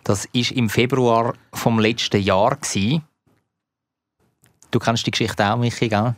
[0.04, 2.56] Das war im Februar vom letzten Jahr.
[2.56, 3.04] Gewesen.
[4.72, 6.16] Du kennst die Geschichte auch, Michi, gell?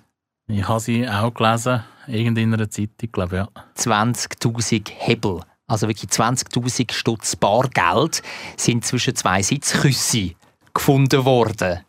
[0.47, 3.63] Ich habe sie auch gelesen, irgend in einer Zeitung, glaube ich, ja.
[3.75, 8.23] 20.000 Hebel, also wirklich 20.000 Stutz Bargeld,
[8.55, 10.31] sind zwischen zwei Sitzküsse
[10.73, 11.81] gefunden worden.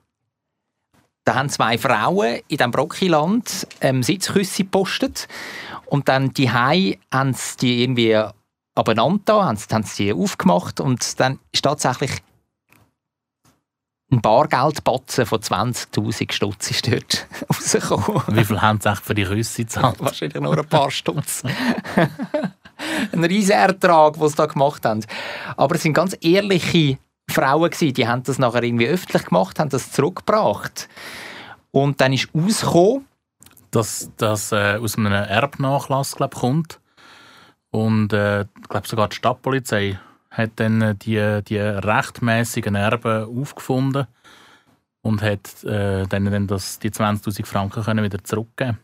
[1.24, 5.28] Da haben zwei Frauen in diesem Brockiland ähm, Sitzküsse gepostet
[5.86, 8.18] und dann die Hai haben sie die irgendwie
[8.74, 12.12] abeinander haben sie die aufgemacht und dann ist tatsächlich
[14.10, 18.22] ein Bargeldbatzen von 20'000 Stutz ist dort rausgekommen.
[18.28, 19.96] Wie viel haben sie für die Küsse gezahlt?
[20.00, 21.42] Wahrscheinlich nur ein paar Stutz.
[23.12, 25.04] ein riesen Ertrag, den sie da gemacht haben.
[25.56, 26.98] Aber es sind ganz ehrliche
[27.30, 30.88] Frauen gewesen, die haben das nachher irgendwie öffentlich gemacht, haben das zurückgebracht.
[31.70, 33.04] Und dann ist rausgekommen,
[33.70, 36.80] Dass das äh, aus einem Erbnachlass, glaube ich, kommt.
[37.70, 44.06] Und äh, ich glaube sogar die Stadtpolizei hat dann äh, die, die rechtmäßigen Erben aufgefunden
[45.02, 48.78] und hat äh, dann, das, die 20'000 Franken können wieder zurückgeben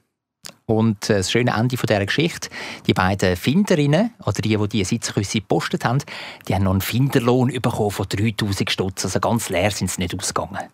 [0.67, 2.49] Und äh, das schöne Ende von dieser Geschichte,
[2.87, 6.03] die beiden Finderinnen, oder die, die die Sitzküsse gepostet haben,
[6.49, 9.05] die haben noch einen Finderlohn bekommen von 3000 Stutz.
[9.05, 10.69] Also ganz leer sind sie nicht ausgegangen.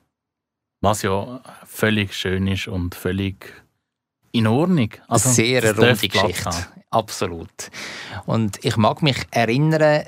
[0.82, 3.52] Was ja völlig schön ist und völlig
[4.32, 4.90] in Ordnung.
[5.08, 6.50] Also, Sehr eine runde Geschichte.
[6.90, 7.70] Absolut.
[8.26, 10.04] Und ich mag mich erinnern,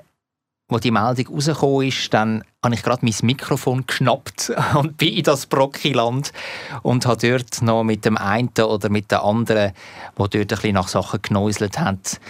[0.72, 5.22] wo die Meldung rausgekommen ist, dann habe ich gerade mein Mikrofon geschnappt und bin in
[5.22, 6.32] das Brockiland
[6.82, 9.72] und habe dort noch mit dem einen oder mit der anderen,
[10.16, 12.20] wo dort ein bisschen nach Sachen genäuselt hat,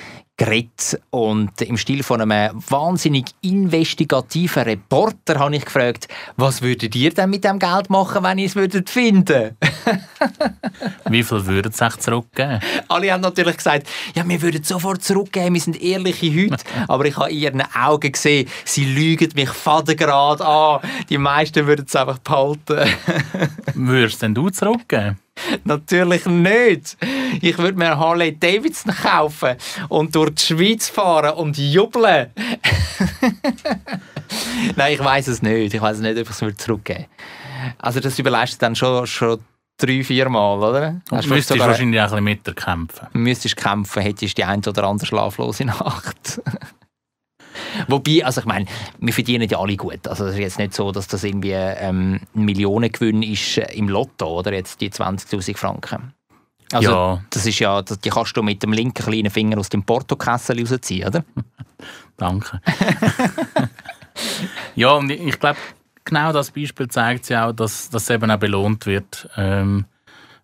[0.43, 1.01] geredet.
[1.11, 7.31] Und im Stil von einem wahnsinnig investigativen Reporter habe ich gefragt, was würdet ihr denn
[7.31, 9.57] mit dem Geld machen, wenn ihr es würdet finden?
[11.09, 12.61] Wie viel würden sie echt zurückgeben?
[12.89, 16.65] Alle haben natürlich gesagt, ja, wir würden sofort zurückgeben, wir sind ehrliche Leute.
[16.89, 20.81] Aber ich habe in ihren Augen gesehen, sie lügen mich fadengrad an.
[21.09, 22.91] Die meisten würden es einfach behalten.
[23.75, 25.19] Würdest denn du zurückgeben?
[25.65, 26.97] natürlich nicht.
[27.41, 29.57] Ich würde mir Harley Davidson kaufen
[29.89, 32.31] und durch die Schweiz fahren und jubeln.
[34.77, 35.75] Nein, ich weiß es nicht.
[35.75, 37.07] Ich weiß nicht, ob ich es würde zurückgeben
[37.79, 39.41] Also das überlegst du dann schon, schon
[39.79, 41.01] drei, vier Mal, oder?
[41.09, 43.09] Du müsstest sogar- wahrscheinlich auch ein bisschen mit kämpfen.
[43.13, 46.41] müsstest kämpfen, hättest die ein oder andere schlaflose Nacht.
[47.89, 48.67] Wobei, also ich meine,
[48.99, 50.07] wir verdienen ja alle gut.
[50.07, 53.89] Also es ist jetzt nicht so, dass das irgendwie ähm, ein Millionengewinn ist äh, im
[53.89, 56.13] Lotto, oder jetzt die 20'000 Franken.
[56.73, 57.21] Also Ja.
[57.31, 61.09] das ist ja, die kannst du mit dem linken kleinen Finger aus dem Portokessel rausziehen,
[61.09, 61.25] oder?
[62.17, 62.61] Danke.
[64.75, 65.59] ja, und ich, ich glaube,
[66.05, 69.85] genau das Beispiel zeigt ja auch, dass das eben auch belohnt wird, ähm,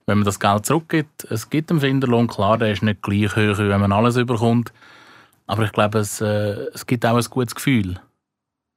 [0.07, 1.25] wenn man das Geld zurückgibt.
[1.31, 4.73] Es gibt einen Finderlohn, klar, der ist nicht gleich hoch, wie wenn man alles überkommt.
[5.49, 7.99] Aber ich glaube, es, äh, es gibt auch ein gutes Gefühl.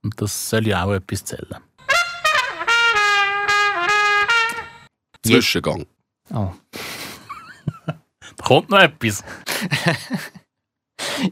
[0.04, 1.58] Und das soll ja auch etwas zählen.
[5.24, 5.86] Zwischengang.
[6.34, 6.52] Oh.
[8.38, 9.24] Da kommt noch etwas.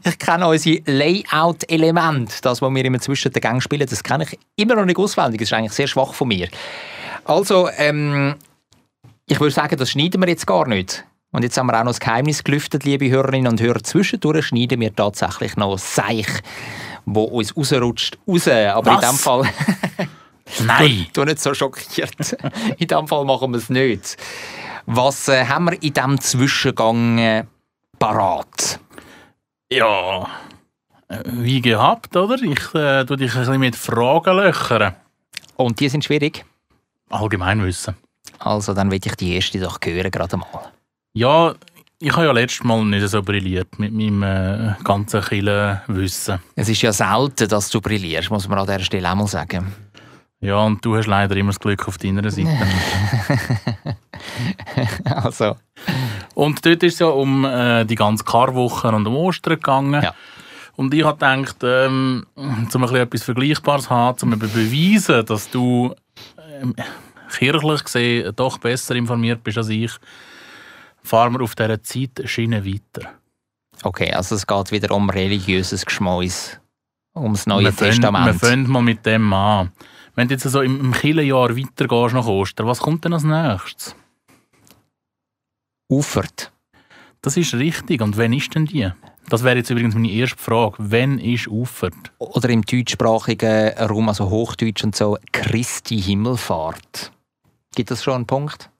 [0.04, 4.38] Ich kenne unsere Layout-Elemente, das, was wir immer zwischen den Gängen spielen, das kenne ich
[4.56, 5.40] immer noch nicht auswendig.
[5.40, 6.48] Das ist eigentlich sehr schwach von mir.
[7.24, 8.36] Also, ähm,
[9.26, 11.04] ich würde sagen, das schneiden wir jetzt gar nicht.
[11.32, 13.82] Und jetzt haben wir auch noch das Geheimnis gelüftet, liebe Hörerinnen und Hörer.
[13.84, 16.26] Zwischendurch schneiden wir tatsächlich noch Seich,
[17.04, 18.48] wo uns rausrutscht, raus.
[18.48, 19.10] Aber in Was?
[19.10, 19.42] dem Fall,
[20.64, 21.06] Nein!
[21.12, 22.36] du nicht so schockiert.
[22.78, 24.16] in dem Fall machen wir es nicht.
[24.86, 27.44] Was äh, haben wir in diesem Zwischengang äh,
[28.00, 28.80] parat?
[29.70, 30.26] Ja,
[31.06, 32.42] äh, wie gehabt, oder?
[32.42, 34.96] Ich äh, dich ein bisschen mit Fragen löchern.
[35.54, 36.44] Und die sind schwierig.
[37.08, 37.94] Allgemeinwissen.
[38.40, 40.72] Also, dann will ich die erste doch hören, gerade mal.
[41.12, 41.54] Ja,
[41.98, 46.38] ich habe ja letztes Mal nicht so brilliert mit meinem äh, ganzen Killenwissen.
[46.54, 49.74] Es ist ja selten, dass du brillierst, muss man an dieser Stelle auch mal sagen.
[50.40, 52.48] Ja, und du hast leider immer das Glück auf deiner Seite.
[55.04, 55.56] Also,
[56.34, 60.02] und dort ist es ja um äh, die ganze Karwoche und um Ostern gegangen.
[60.02, 60.14] Ja.
[60.76, 65.24] Und ich habe gedacht, ähm, um ein bisschen etwas Vergleichbares zu haben, um eben beweisen,
[65.24, 65.94] dass du
[66.60, 66.74] ähm,
[67.30, 69.92] kirchlich gesehen doch besser informiert bist als ich,
[71.02, 73.12] fahren wir auf dieser Zeitschiene weiter.
[73.82, 76.58] okay, also es geht wieder um religiöses Geschmäus.
[77.14, 78.26] Ums Neue wir fangen- Testament.
[78.42, 79.72] Wir fangen mal mit dem an.
[80.14, 83.94] Wenn du jetzt so im, im Kirchenjahr weitergehst nach Ostern, was kommt denn als nächstes?
[85.88, 86.52] Ufert.
[87.22, 88.00] Das ist richtig.
[88.00, 88.90] Und wann ist denn die?
[89.28, 90.74] Das wäre jetzt übrigens meine erste Frage.
[90.78, 91.94] Wann ist Ufert?
[92.18, 97.12] Oder im deutschsprachigen Raum, also Hochdeutsch und so, Christi Himmelfahrt.
[97.74, 98.70] Gibt es schon einen Punkt?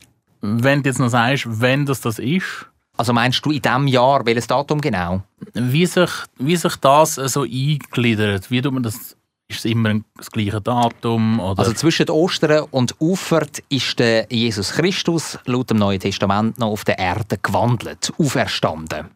[0.41, 4.27] Wenn du jetzt noch sagst, wenn das das ist, Also meinst du in diesem Jahr,
[4.27, 5.23] welches Datum genau?
[5.55, 8.51] wie sich, wie sich das so eingliedert?
[8.51, 9.17] Wie tut man das?
[9.49, 11.41] Ist es immer das gleiche Datum?
[11.41, 11.59] Oder?
[11.59, 16.85] Also zwischen Ostern und Ufert ist der Jesus Christus laut dem Neuen Testament noch auf
[16.85, 19.09] der Erde gewandelt, auferstanden.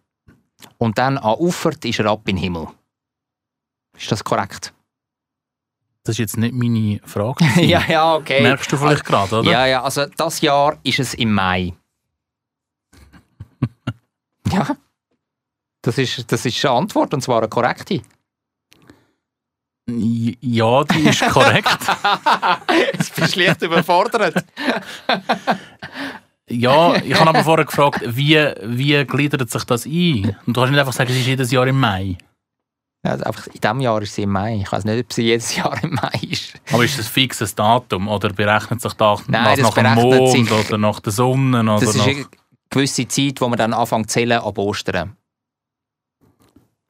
[0.78, 2.66] Und dann an Ufert ist er ab in den Himmel.
[3.96, 4.72] Ist das korrekt?
[6.04, 7.44] Das ist jetzt nicht meine Frage.
[7.62, 8.42] ja, ja, okay.
[8.42, 9.50] Merkst du vielleicht gerade, oder?
[9.50, 11.72] Ja, ja, also das Jahr ist es im Mai.
[14.52, 14.76] ja.
[15.80, 18.02] Das ist, das ist eine Antwort und zwar eine korrekte.
[19.86, 21.68] Ja, die ist korrekt.
[22.92, 24.44] Jetzt bist du leicht überfordert.
[26.48, 30.36] ja, ich habe aber vorher gefragt, wie, wie gliedert sich das ein?
[30.46, 32.16] Und du kannst nicht einfach sagen, es ist jedes Jahr im Mai.
[33.04, 34.56] Also einfach in diesem Jahr ist sie im Mai.
[34.62, 36.54] Ich weiß nicht, ob sie jedes Jahr im Mai ist.
[36.72, 38.08] Aber ist das ein fixes Datum?
[38.08, 41.60] Oder berechnet sich das Nein, nach dem Mond sich- oder nach der Sonne?
[41.60, 42.06] Oder Das ist nach...
[42.06, 42.26] eine
[42.70, 45.16] gewisse Zeit, wo man dann anfängt zu zählen ab Ostern.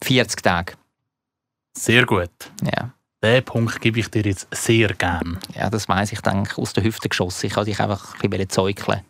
[0.04, 0.74] 40 Tage.
[1.76, 2.30] Sehr gut.
[2.62, 2.90] Ja.
[3.22, 5.38] Den Punkt gebe ich dir jetzt sehr gern.
[5.54, 7.46] Ja, das weiss ich denke aus der Hüfte geschossen.
[7.46, 9.00] Ich wollte dich einfach ein bisschen zeugeln.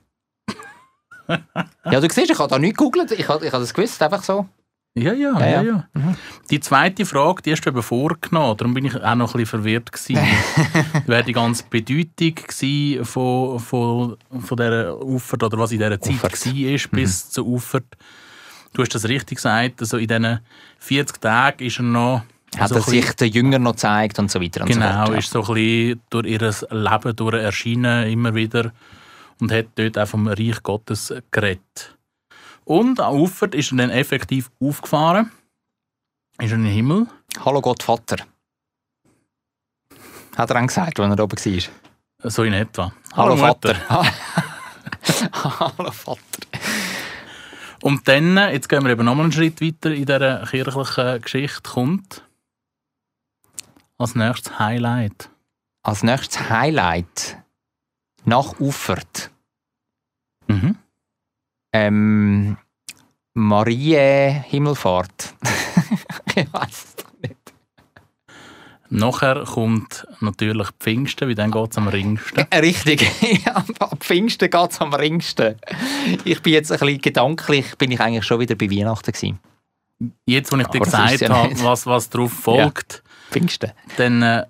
[1.29, 3.11] ja, du siehst, ich habe da nichts gegoogelt.
[3.11, 4.49] Ich habe, ich habe das gewusst, einfach so.
[4.97, 5.63] Ja, ja, Ja, ja.
[5.63, 5.89] ja.
[5.97, 6.15] ja.
[6.51, 8.57] Die zweite Frage, die hast du eben vorgenommen.
[8.57, 10.21] Darum bin ich auch noch ein bisschen verwirrt gewesen.
[11.07, 16.15] Wäre die ganze Bedeutung gewesen von, von, von dieser Ufert oder was in dieser Zeit
[16.15, 16.47] Ufert.
[16.47, 17.97] war bis zur Ufert.
[18.73, 19.81] Du hast das richtig gesagt.
[19.81, 20.39] Also in diesen
[20.79, 22.23] 40 Tagen ist er noch...
[22.57, 24.93] Hat so er bisschen- sich den Jüngern noch gezeigt und so weiter und so Genau,
[25.07, 25.09] fort.
[25.09, 25.19] ja.
[25.19, 26.39] ist so ein bisschen durch ihr
[26.71, 28.71] Leben durch erschienen immer wieder
[29.41, 31.97] und hat dort auch vom Reich Gottes geredet.
[32.64, 35.31] Und am Ufer ist er dann effektiv aufgefahren,
[36.38, 37.07] ist er in den Himmel.
[37.44, 38.16] Hallo Gott Vater.
[40.37, 42.31] Hat er dann gesagt, als er oben war.
[42.31, 42.92] So in etwa.
[43.14, 43.74] Hallo, Mutter.
[43.74, 44.12] Vater.
[45.61, 46.20] Hallo Vater.
[47.83, 52.24] Und dann, jetzt gehen wir eben nochmal einen Schritt weiter in dieser kirchlichen Geschichte, kommt
[53.98, 55.29] als nächstes Highlight.
[55.83, 57.38] Als nächstes Highlight
[58.24, 59.31] nach Ufert.
[60.46, 60.79] Mhm.
[61.75, 62.57] Ähm,
[63.35, 63.97] Marie
[64.49, 65.35] Himmelfahrt.
[66.37, 67.37] ich weiß es doch nicht.
[68.91, 72.47] Nachher kommt natürlich Pfingsten, wie dann geht es am ringsten.
[72.55, 73.11] Richtig.
[73.45, 75.57] Ja, Ab Pfingsten geht es am ringsten.
[76.25, 79.41] Ich bin jetzt ein bisschen gedanklich, bin ich eigentlich schon wieder bei Weihnachten gewesen.
[80.27, 83.73] Jetzt, wo ich dir Aber gesagt ja habe, was, was darauf folgt, Pfingsten.
[83.97, 84.47] dann äh,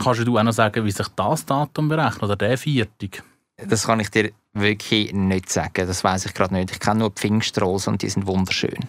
[0.00, 3.20] kannst du auch noch sagen, wie sich das Datum berechnet, oder der Viertig.
[3.56, 5.86] Das kann ich dir wirklich nicht sagen.
[5.86, 6.70] Das weiß ich gerade nicht.
[6.70, 8.84] Ich kenne nur die Pfingstrose und die sind wunderschön.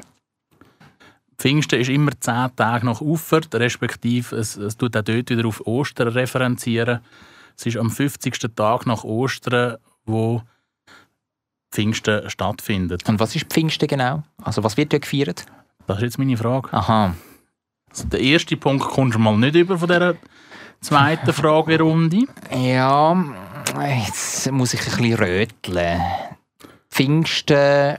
[1.38, 5.66] Pfingsten ist immer zehn Tage nach Ufert, respektive es, es tut auch dort wieder auf
[5.68, 7.00] Ostern referenzieren.
[7.56, 8.56] Es ist am 50.
[8.56, 10.42] Tag nach Ostern, wo
[11.72, 13.08] Pfingsten stattfindet.
[13.08, 14.24] Und was ist Pfingsten genau?
[14.42, 15.46] Also was wird dort gefeiert?
[15.86, 16.74] Das ist jetzt meine Frage.
[16.74, 17.14] Aha.
[17.90, 20.16] Also der erste Punkt kommst du mal nicht über von dieser
[20.82, 22.26] zweiten Fragerunde.
[22.52, 23.14] Ja,
[23.76, 26.02] jetzt muss ich ein bisschen röteln.
[26.90, 27.98] Pfingsten,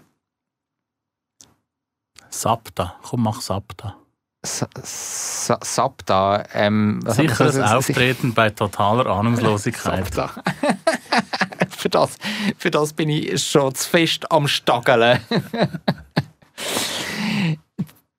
[2.31, 2.97] Sabta.
[3.03, 3.97] Komm, mach Sabta.
[4.45, 10.13] Sa- Sa- Sabta, ähm, Sicheres was- was- Auftreten bei totaler Ahnungslosigkeit.
[10.15, 10.43] Sabta.
[11.71, 12.17] für, das,
[12.57, 15.21] für das bin ich schon zu fest am Staggeln.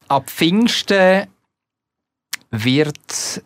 [0.08, 1.28] Ab Pfingsten
[2.52, 3.44] wird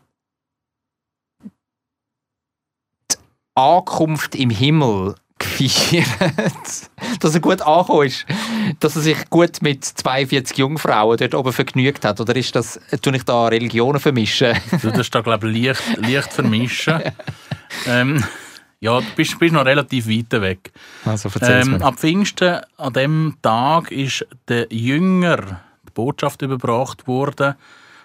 [3.56, 6.08] Ankunft im Himmel gefeiert.
[7.20, 8.26] Dass er gut angekommen ist.
[8.80, 12.20] Dass er sich gut mit 42 Jungfrauen dort oben vergnügt hat.
[12.20, 14.54] Oder ist das, tue ich da Religionen vermischen?
[14.82, 17.02] Du darfst da, glaube ich, leicht, leicht vermischen.
[17.88, 18.24] ähm,
[18.80, 20.72] ja, du bist, bist noch relativ weit weg.
[21.06, 27.56] Also Ähm, ab Pfingsten, an dem Tag, ist der Jünger die Botschaft überbracht worden,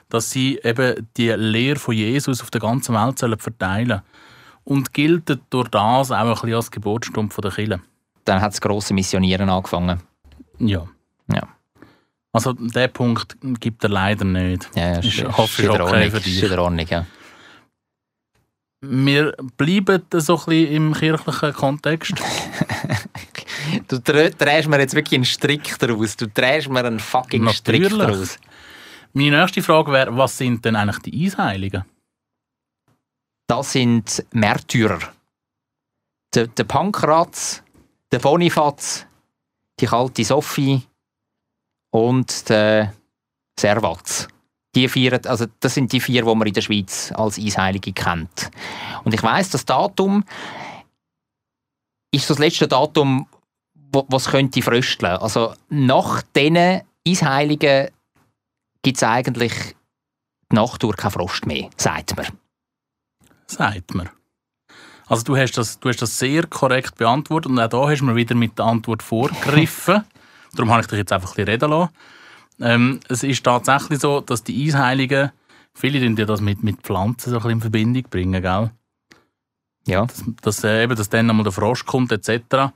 [0.09, 4.03] dass sie eben die Lehre von Jesus auf der ganzen Welt sollen verteilen
[4.69, 7.81] und gilt durch das auch ein bisschen als Geburtsstunde der Kirche.
[8.25, 10.01] Dann hat das grosse Missionieren angefangen.
[10.59, 10.87] Ja.
[11.33, 11.49] Ja.
[12.33, 14.69] Also den Punkt gibt er leider nicht.
[14.75, 16.43] Ja, Ist- ist, hoffe ich in der okay Ordnung, für dich.
[16.43, 17.07] ist der ja.
[18.81, 22.15] Wir bleiben so ein bisschen im kirchlichen Kontext.
[23.89, 26.17] Du dreh- drehst mir jetzt wirklich einen Strick daraus.
[26.17, 28.07] Du drehst mir einen fucking Strick Natürlich.
[28.09, 28.39] daraus.
[29.13, 31.85] Meine nächste Frage wäre, was sind denn eigentlich die Eisheiligen?
[33.49, 35.01] Das sind Märtyrer.
[36.35, 37.63] Der, der Pankratz,
[38.13, 39.07] der Bonifaz,
[39.81, 40.83] die kalte Sophie
[41.91, 42.95] und der
[43.59, 44.29] Servaz.
[44.75, 48.51] Die vier, also das sind die vier, die man in der Schweiz als Eisheilige kennt.
[49.05, 50.25] Und ich weiß, das Datum
[52.13, 53.27] ist das letzte Datum,
[53.93, 55.17] was könnte frösteln.
[55.17, 57.89] Also nach diesen Eisheiligen
[58.83, 59.53] gibt es eigentlich
[60.53, 62.27] die Nacht durch keinen Frost mehr, sagt man.
[63.51, 64.09] Sagt man.
[65.07, 68.05] Also du hast, das, du hast das sehr korrekt beantwortet und auch da hast du
[68.05, 70.05] mir wieder mit der Antwort vorgegriffen.
[70.55, 71.93] Darum habe ich dich jetzt einfach ein bisschen reden lassen.
[72.61, 75.31] Ähm, es ist tatsächlich so, dass die Eisheiligen,
[75.75, 78.71] viele tun ja das mit, mit Pflanzen so ein bisschen in Verbindung bringen, gell?
[79.87, 80.07] Ja.
[80.43, 82.73] dass, äh, eben, dass dann einmal der Frosch kommt etc.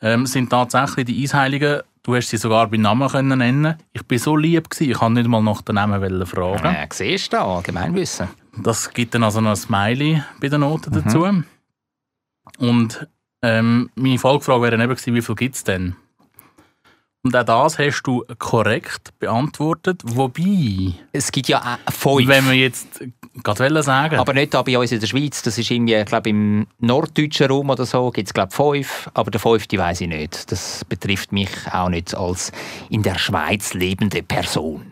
[0.00, 3.76] Ähm, sind tatsächlich die Eisheiligen, du hast sie sogar bei Namen können nennen.
[3.92, 6.64] Ich bin so lieb gewesen, ich kann nicht mal nach den Namen fragen.
[6.64, 8.28] Ja, siehst du Allgemeinwissen.
[8.62, 11.26] Das gibt dann also noch ein Smiley bei den Noten dazu.
[12.58, 13.08] Und
[13.42, 15.96] ähm, meine Folgefrage wäre dann eben gewesen, wie viel gibt es denn?
[17.24, 20.02] Und auch das hast du korrekt beantwortet.
[20.04, 22.28] Wobei, Es gibt ja auch fünf.
[22.28, 23.02] wenn wir jetzt
[23.42, 25.42] gerade sagen, aber nicht da bei uns in der Schweiz.
[25.42, 29.10] Das ist irgendwie, ich glaube im norddeutschen Raum oder so gibt es glaube fünf.
[29.14, 30.52] Aber der fünfte weiß ich nicht.
[30.52, 32.52] Das betrifft mich auch nicht als
[32.90, 34.84] in der Schweiz lebende Person.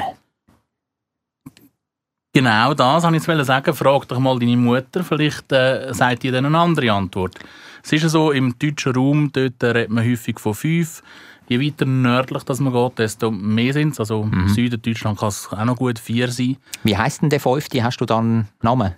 [2.35, 3.75] Genau das wollte ich jetzt sagen.
[3.75, 7.39] Frag doch mal deine Mutter, vielleicht äh, sagt ihr dann eine andere Antwort.
[7.83, 11.03] Es ist ja so, im deutschen Raum dort redet man häufig von fünf.
[11.49, 14.01] Je weiter nördlich das man geht, desto mehr sind es.
[14.01, 16.57] Also im Süden Deutschland kann es auch noch gut vier sein.
[16.85, 17.83] Wie heißt denn der fünfte?
[17.83, 18.95] Hast du dann einen Namen?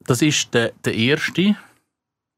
[0.00, 1.56] Das ist der, der erste,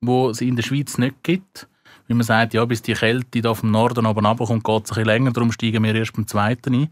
[0.01, 1.67] wo es in der Schweiz nicht gibt.
[2.07, 4.95] Wie man sagt, ja, bis die Kälte da vom Norden oben runterkommt, geht es ein
[4.95, 6.89] bisschen länger, darum steigen wir erst beim zweiten ein.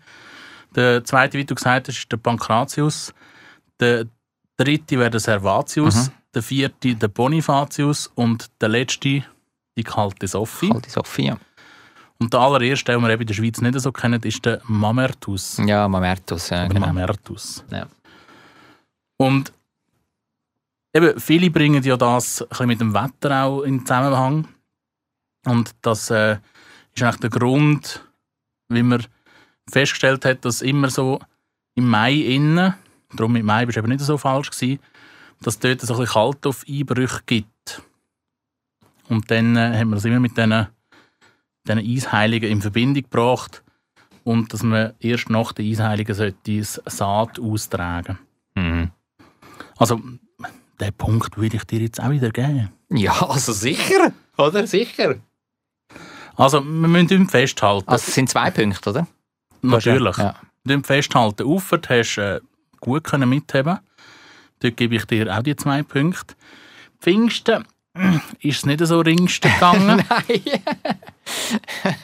[0.77, 3.13] Der zweite, wie du gesagt hast, ist der Pankratius.
[3.81, 4.07] Der
[4.57, 6.11] dritte wäre der Servatius.
[6.35, 8.11] Der vierte der Bonifatius.
[8.15, 9.25] Und der letzte
[9.77, 10.71] die kalte Sophie.
[10.73, 11.39] Alte Sophia.
[12.19, 15.59] Und der allererste, den wir eben in der Schweiz nicht so kennen, ist der Mamertus.
[15.65, 16.49] Ja, Mamertus.
[16.51, 16.87] Ja, genau.
[16.87, 17.65] Mamertus.
[17.71, 17.87] Ja.
[19.19, 19.53] Und
[20.95, 24.49] eben, viele bringen ja das ein bisschen mit dem Wetter auch in Zusammenhang.
[25.45, 26.39] Und das äh,
[26.95, 28.03] ist eigentlich der Grund,
[28.69, 29.05] wie man
[29.71, 31.21] festgestellt hat, dass immer so
[31.75, 32.75] im Mai innen,
[33.15, 34.81] darum mit Mai bist du eben nicht so falsch gewesen,
[35.43, 37.83] dass es dort so ein bisschen Kaltstoff-Einbrüche gibt.
[39.09, 40.67] Und dann äh, haben wir das immer mit diesen,
[41.67, 43.63] diesen Eisheiligen in Verbindung gebracht
[44.25, 48.19] und dass man erst nach den Eisheiligen sollte das Saat austragen.
[48.55, 48.91] Mhm.
[49.77, 50.01] Also,
[50.81, 52.73] den Punkt würde ich dir jetzt auch wieder geben.
[52.91, 54.13] Ja, also sicher.
[54.37, 54.67] Oder?
[54.67, 55.17] Sicher.
[56.35, 57.89] Also, wir müssen festhalten.
[57.89, 59.07] Also es sind zwei Punkte, oder?
[59.63, 60.17] Natürlich.
[60.17, 60.35] Ja.
[60.65, 62.41] Müssen festhalten, Uffert hast du äh,
[62.81, 63.79] gut können mitheben.
[64.61, 66.35] Dort gebe ich dir auch die zwei Punkte.
[67.01, 67.65] Pfingsten
[68.41, 70.05] ist es nicht so ringsten gegangen.
[70.09, 70.43] Nein.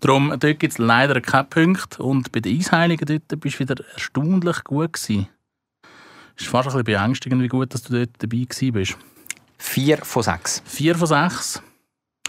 [0.00, 1.98] Darum, dort gibt es leider keinen Punkt.
[1.98, 5.28] Und bei den Eisheiligen dort bist du wieder erstaunlich gut gewesen.
[6.36, 8.96] Es ist fast ein bisschen beängstigend, wie gut dass du dort dabei bist.
[9.58, 10.62] Vier von sechs.
[10.64, 11.60] Vier von sechs.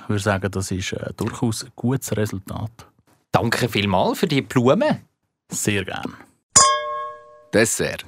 [0.01, 2.88] Ich würde sagen, das ist äh, durchaus ein gutes Resultat.
[3.31, 4.99] Danke vielmals für die Blumen.
[5.51, 6.13] Sehr gern.
[7.53, 8.05] Dessert.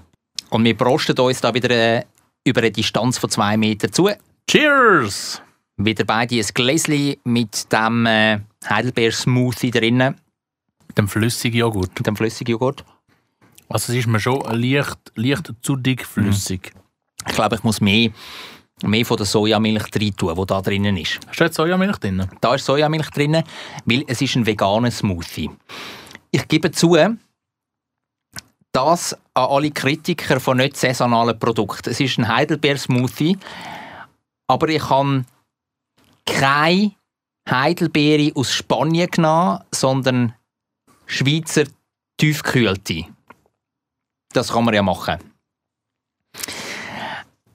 [0.49, 2.03] Und wir prosten uns da wieder äh,
[2.43, 4.09] über eine Distanz von zwei Metern zu.
[4.49, 5.41] Cheers!
[5.77, 10.15] Wieder beide ein Gläschen mit dem äh, Heidelbeer-Smoothie drinnen,
[10.87, 11.91] Mit dem flüssigen Joghurt.
[11.97, 12.83] mit dem flüssigen Joghurt.
[13.69, 16.73] Also es ist mir schon leicht, leicht zu dick flüssig.
[17.27, 18.09] Ich glaube, ich muss mehr,
[18.83, 21.19] mehr von der Sojamilch rein tun, die da drinnen ist.
[21.27, 22.27] Hast du jetzt Sojamilch drin?
[22.39, 23.43] Da ist Sojamilch drin,
[23.85, 25.49] weil es ist ein veganer Smoothie.
[26.31, 26.95] Ich gebe zu,
[28.71, 31.89] das an alle Kritiker von nicht saisonalen Produkten.
[31.89, 33.37] Es ist ein Heidelbeer-Smoothie,
[34.47, 35.25] aber ich habe
[36.25, 36.91] keine
[37.49, 40.33] Heidelbeere aus Spanien genommen, sondern
[41.05, 41.65] Schweizer
[42.17, 43.05] tiefgekühlte.
[44.31, 45.17] Das kann man ja machen.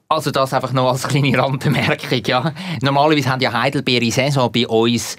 [0.08, 2.22] Also das einfach noch als kleine Randbemerkung.
[2.26, 2.52] Ja.
[2.80, 5.16] Normalerweise haben ja Heidelbeere Saison bei uns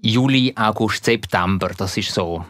[0.00, 1.70] Juli, August, September.
[1.76, 2.44] Das ist so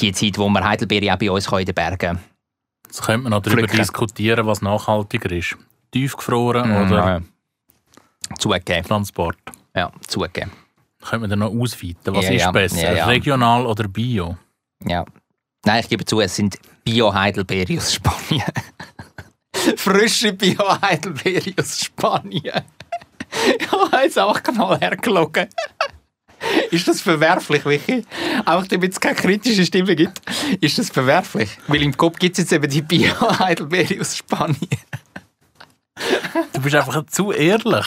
[0.00, 2.18] die Zeit, wo man Heidelbeere auch bei uns in den Bergen
[2.86, 3.76] Jetzt könnte man noch darüber Pflücken.
[3.78, 5.56] diskutieren, was nachhaltiger ist.
[5.92, 7.20] tiefgefroren Mm, oder ja.
[8.38, 8.84] Zugegeben.
[8.84, 9.36] Transport?
[9.74, 10.50] Ja, zugegeben.
[11.02, 12.14] Können wir dann noch ausweiten?
[12.14, 12.50] Was Ja, ist ja.
[12.52, 14.36] besser, regional oder bio?
[14.84, 15.04] Ja.
[15.64, 18.42] Nein, ich gebe zu, es sind Bio-Heidelbeere aus Spanien.
[19.76, 22.62] Frische Bio-Heidelbeere aus Spanien.
[23.58, 25.48] ich habe jetzt einfach mal hergelogen.
[26.70, 28.04] Ist das verwerflich, Michi?
[28.46, 30.20] Auch damit es keine kritische Stimme gibt,
[30.60, 31.50] ist das verwerflich?
[31.66, 34.56] Weil im Kopf gibt es jetzt eben die Bio-Heidelbeere aus Spanien.
[36.52, 37.86] Du bist einfach zu ehrlich.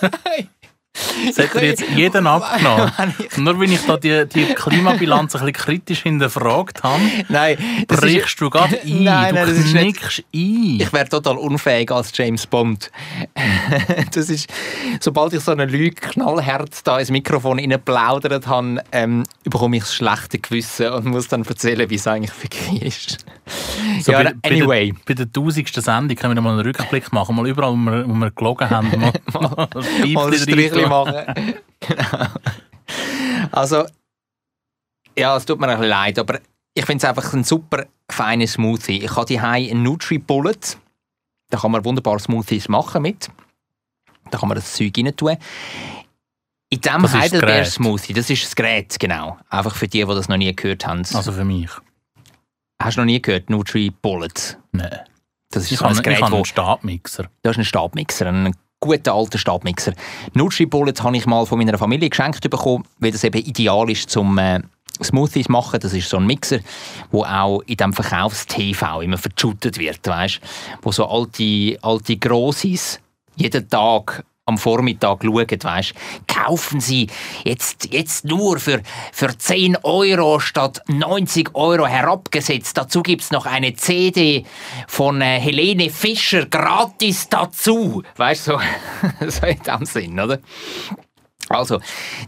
[1.36, 2.92] Das dir jetzt jeden abgenommen.
[3.36, 8.02] Nur wenn ich da die, die Klimabilanz ein bisschen kritisch hinterfragt habe, Nein, das ist,
[8.04, 9.04] brichst du gerade ein.
[9.04, 10.80] Nein, du nein, das ist nicht- knickst ein.
[10.80, 12.90] ich wäre total unfähig als James Bond.
[14.14, 14.48] das ist,
[15.00, 19.94] sobald ich so eine Lüge knallhart da ins Mikrofon plaudert habe, ähm, bekomme ich das
[19.94, 23.24] schlechte Gewissen und muss dann erzählen, wie es eigentlich wirklich ist.
[24.00, 24.92] So ja, bei, anyway.
[24.92, 27.34] Bei der, bei der tausendsten Sendung können wir mal einen Rückblick machen.
[27.34, 31.54] Mal überall, wo wir, wo wir gelogen haben, mal, mal ein mal ein machen.
[31.80, 32.26] genau.
[33.50, 33.86] Also,
[35.18, 36.40] ja, es tut mir ein bisschen leid, aber
[36.74, 39.04] ich finde es einfach ein super feiner Smoothie.
[39.04, 40.78] Ich habe die einen Nutri-Bullet.
[41.50, 43.28] Da kann man wunderbar Smoothies machen mit.
[44.30, 45.36] Da kann man das Zeug rein tun.
[46.70, 47.10] In diesem.
[47.10, 49.38] Heidelbeer-Smoothie, das ist das Gerät, genau.
[49.48, 51.02] Einfach für die, die das noch nie gehört haben.
[51.14, 51.70] Also für mich.
[52.80, 54.58] Hast du noch nie gehört, Nutri-Bullet?
[54.72, 54.98] Nein.
[55.50, 57.24] Das ist Ich so ein habe, ich Gerät, habe einen Stabmixer.
[57.42, 59.92] Das ist ein Stabmixer, ein guter alter Stabmixer.
[60.34, 64.38] Nutri-Bullet habe ich mal von meiner Familie geschenkt bekommen, weil das eben ideal ist zum
[64.38, 64.60] äh,
[65.02, 65.80] Smoothies machen.
[65.80, 66.60] Das ist so ein Mixer,
[67.10, 70.40] wo auch in dem Verkaufs-TV immer verschüttet wird, weißt?
[70.82, 73.00] Wo so alte, alte Grossis
[73.36, 75.94] jeden Tag am Vormittag schauen, weißt?
[76.26, 77.08] Kaufen Sie
[77.44, 78.82] jetzt, jetzt nur für,
[79.12, 82.76] für 10 Euro statt 90 Euro herabgesetzt.
[82.76, 84.44] Dazu gibt es noch eine CD
[84.88, 88.02] von äh, Helene Fischer gratis dazu.
[88.16, 88.52] Weißt du,
[89.20, 90.38] so, so in dem Sinn, oder?
[91.50, 91.80] Also,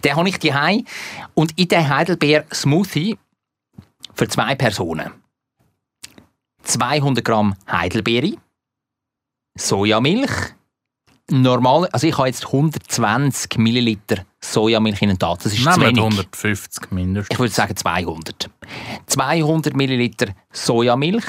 [0.05, 0.87] den habe ich daheim
[1.35, 3.19] und in den Heidelbeer Smoothie
[4.15, 5.13] für zwei Personen
[6.63, 8.37] 200 Gramm Heidelbeere,
[9.57, 10.55] Sojamilch,
[11.31, 15.45] normal, also ich habe jetzt 120 Milliliter Sojamilch in den Tat.
[15.45, 16.03] Das ist zu Nehmen wir wenig.
[16.03, 17.33] 150 mindestens.
[17.33, 18.51] Ich würde sagen 200.
[19.07, 21.25] 200 Milliliter Sojamilch.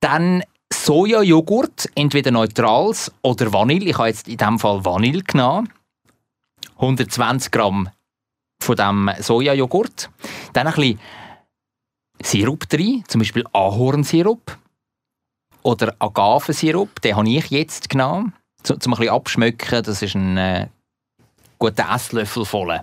[0.00, 0.42] Dann
[0.72, 3.90] Sojajoghurt, entweder neutrals oder Vanille.
[3.90, 5.68] Ich habe jetzt in diesem Fall Vanille genommen.
[6.76, 7.88] 120 Gramm
[8.60, 10.10] von dem Sojajoghurt.
[10.52, 11.00] Dann ein bisschen
[12.22, 14.58] Sirup drin, zum Beispiel Ahornsirup
[15.62, 17.00] oder Agavensirup.
[17.02, 18.32] Den habe ich jetzt genommen,
[18.66, 19.82] zum, zum ein bisschen abschmecken.
[19.82, 20.68] Das ist ein äh,
[21.58, 22.80] guter Esslöffel voll.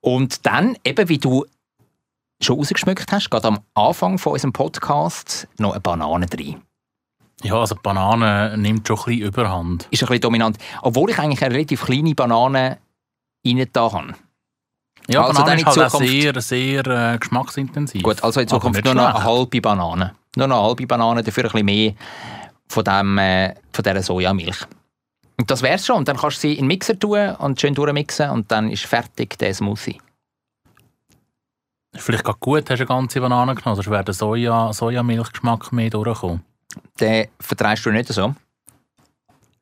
[0.00, 1.46] Und dann, eben wie du
[2.42, 6.62] schon rausgeschmückt hast, gerade am Anfang von unserem Podcast noch eine Banane drin.
[7.42, 9.88] Ja, also die Banane nimmt schon ein bisschen überhand.
[9.90, 10.58] Ist ein bisschen dominant.
[10.82, 12.78] Obwohl ich eigentlich eine relativ kleine Banane
[13.46, 14.14] rein da habe.
[15.08, 18.02] Ja, Also Banane ist halt sehr, sehr äh, geschmacksintensiv.
[18.02, 20.14] Gut, also in Zukunft nur noch eine halbe Banane.
[20.36, 21.94] Nur noch eine halbe Banane, dafür ein bisschen mehr
[22.70, 24.66] von, dem, äh, von dieser Sojamilch.
[25.36, 25.96] Und das wär's schon.
[25.96, 28.86] Und dann kannst du sie in den Mixer tun und schön durchmixen und dann ist
[28.86, 30.00] fertig der Smoothie.
[31.92, 35.72] Ist Vielleicht gerade gut, hast du eine ganze Banane genommen, sonst wäre der Soja, Sojamilchgeschmack
[35.72, 36.44] mehr durchgekommen.
[37.00, 38.34] Den vertreibst du nicht so.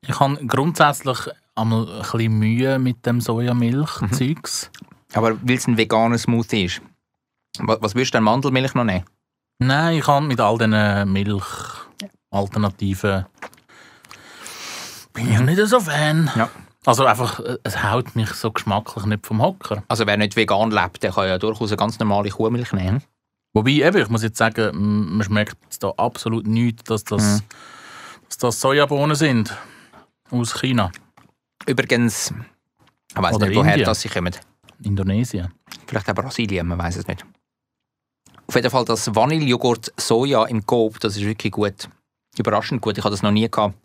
[0.01, 1.17] Ich habe grundsätzlich
[1.55, 4.69] einmal ein bisschen Mühe mit dem Sojamilch-Zeugs.
[5.13, 6.81] Aber weil es ein veganer Smoothie ist.
[7.57, 9.05] Was, was würdest du denn Mandelmilch noch nehmen?
[9.57, 11.11] Nein, ich kann mit all diesen
[12.31, 13.25] Milchalternativen
[15.13, 16.31] bin ich nicht so Fan.
[16.35, 16.49] Ja.
[16.85, 19.83] Also einfach, äh, es haut mich so geschmacklich nicht vom Hocker.
[19.87, 23.03] Also wer nicht vegan lebt, der kann ja durchaus eine ganz normale Kuhmilch nehmen.
[23.53, 27.43] Wobei, eben, ich muss jetzt sagen, man schmeckt da absolut nichts, dass das,
[28.27, 29.55] dass das Sojabohnen sind.
[30.31, 30.91] Aus China,
[31.65, 32.33] Übrigens,
[33.11, 34.33] ich weiß nicht, woher das sie kommen.
[34.83, 35.53] Indonesien.
[35.87, 37.25] Vielleicht auch Brasilien, man weiß es nicht.
[38.47, 41.89] Auf jeden Fall das Vanillejoghurt Soja im Coop, das ist wirklich gut.
[42.37, 43.75] Überraschend gut, ich hatte das noch nie gehabt.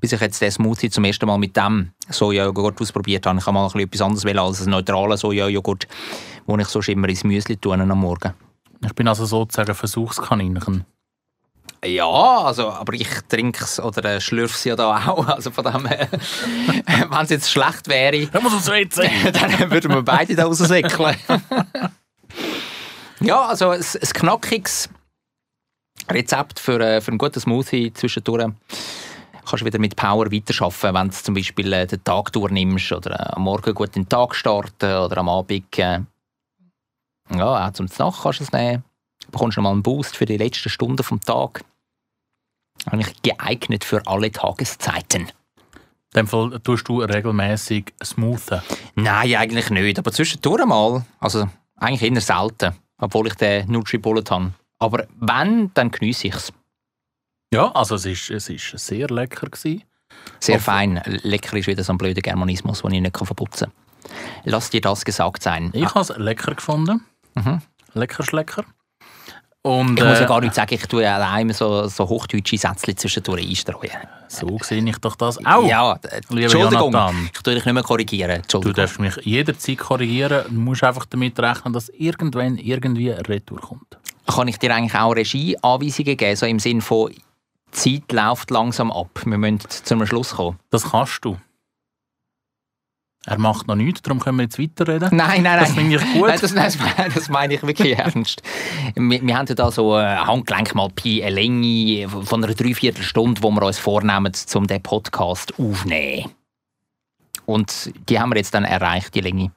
[0.00, 3.38] Bis ich jetzt den Smoothie zum ersten Mal mit dem Sojajoghurt ausprobiert habe.
[3.38, 5.86] Ich habe mal ein bisschen etwas anderes wählen als einen neutralen Sojajoghurt,
[6.48, 8.34] den ich sonst immer ins Müsli tue am Morgen.
[8.84, 10.84] Ich bin also sozusagen Versuchskaninchen.
[11.84, 15.26] Ja, also, aber ich trinke es oder äh, schlürfe es ja da auch.
[15.32, 20.34] Also von dem her, wenn es jetzt schlecht wäre, Da muss dann würden wir beide
[20.36, 21.16] da raussäckeln.
[23.20, 24.88] ja, also ein, ein knackiges
[26.10, 28.52] Rezept für, äh, für einen guten Smoothie zwischendurch.
[29.44, 33.10] Kannst du wieder mit Power weiterarbeiten, wenn du zum Beispiel äh, den Tag durchnimmst oder
[33.12, 36.00] äh, am Morgen gut den Tag starten oder am Abend äh,
[37.30, 38.84] ja, auch zum Nacht kannst du es nehmen.
[39.24, 41.64] Du bekommst noch mal einen Boost für die letzten Stunden vom Tag.
[42.86, 45.22] Eigentlich geeignet für alle Tageszeiten.
[45.22, 45.30] In
[46.16, 48.60] dem Fall tust du regelmäßig smoothen.
[48.96, 49.98] Nein, eigentlich nicht.
[49.98, 51.04] Aber zwischendurch mal.
[51.20, 52.74] Also eigentlich eher selten.
[52.98, 54.52] Obwohl ich den Nutri-Bullet habe.
[54.82, 56.52] Aber wenn, dann geniesse ich es.
[57.54, 59.84] Ja, also es ist, es ist sehr lecker gewesen.
[60.40, 61.00] Sehr Auf- fein.
[61.22, 64.10] Lecker ist wieder so ein blöder Germanismus, den ich nicht verputzen kann.
[64.44, 65.70] Lass dir das gesagt sein.
[65.72, 67.04] Ich habe es lecker gefunden.
[67.94, 68.64] Lecker schlecker.
[69.64, 72.96] Und Ich muss ja äh, gar nicht sagen, ich tue allein so, so hochdeutsche Sätze
[72.96, 73.92] zwischendurch einstreuen.
[74.26, 75.64] so sehe ich doch das auch.
[75.64, 77.30] Ja, Entschuldigung, Jonathan.
[77.32, 78.42] ich tue dich nicht mehr korrigieren.
[78.48, 80.46] Du darfst mich jederzeit korrigieren.
[80.48, 83.98] Du musst einfach damit rechnen, dass irgendwann irgendwie eine Retour kommt.
[84.26, 87.20] Kann ich dir eigentlich auch Regieanweisungen geben, so im Sinn von die
[87.72, 90.58] Zeit läuft langsam ab, wir müssen zum Schluss kommen?
[90.70, 91.38] Das kannst du.
[93.24, 95.10] Er macht noch nichts, darum können wir jetzt weiterreden.
[95.12, 95.60] Nein, nein, nein.
[95.60, 96.26] Das finde ich gut.
[96.26, 96.78] Nein, das, das,
[97.14, 98.42] das meine ich wirklich ernst.
[98.96, 103.40] Wir, wir haben ja da so ein Handgelenk mal bei einer Länge von einer Dreiviertelstunde,
[103.42, 106.32] wo wir uns vornehmen, um diesen Podcast aufzunehmen.
[107.46, 109.52] Und die haben wir jetzt dann erreicht, die Länge.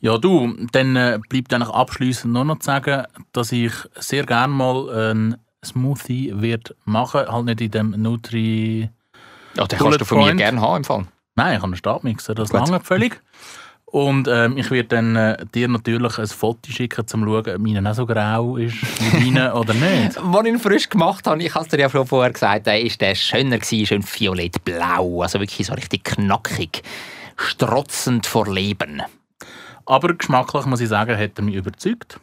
[0.00, 4.52] Ja, du, dann äh, bleibt eigentlich abschließend nur noch zu sagen, dass ich sehr gerne
[4.52, 8.90] mal einen Smoothie wird machen, halt nicht in dem Nutri...
[9.54, 11.06] Ja, den Bullet kannst du von mir gerne haben im Fall.
[11.34, 12.68] Nein, ich habe einen Stabmixer, das Gut.
[12.68, 13.20] lange völlig.
[13.90, 17.58] Und ähm, ich werde dann äh, dir natürlich ein Foto schicken, um zu schauen, ob
[17.58, 20.18] meine auch so grau ist wie deine oder nicht.
[20.18, 22.82] Als ich ihn frisch gemacht habe, ich habe es dir ja schon vorher gesagt, der
[22.82, 25.22] ist der schöner gewesen, schön violett-blau.
[25.22, 26.82] Also wirklich so richtig knackig,
[27.36, 29.02] strotzend vor Leben.
[29.88, 32.20] Aber geschmacklich muss ich sagen, hat er mich überzeugt.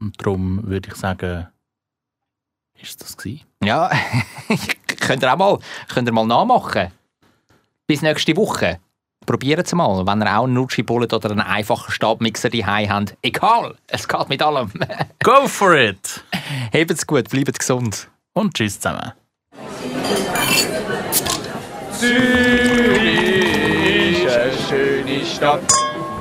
[0.00, 1.46] Und darum würde ich sagen,
[2.80, 3.42] ist das gewesen.
[3.62, 3.88] Ja,
[5.00, 6.90] könnt ihr auch mal, könnt ihr mal nachmachen.
[7.86, 8.80] Bis nächste Woche.
[9.26, 13.16] Probiert es mal, wenn ihr auch einen Nutri-Bullet oder einen einfachen Stabmixer daheim habt.
[13.22, 14.72] Egal, es geht mit allem.
[15.22, 16.24] Go for it!
[16.74, 18.08] Habt's gut, bleibt gesund.
[18.32, 19.12] Und tschüss zusammen.
[21.92, 23.04] Zürich
[24.24, 25.89] ist eine schöne Stadt.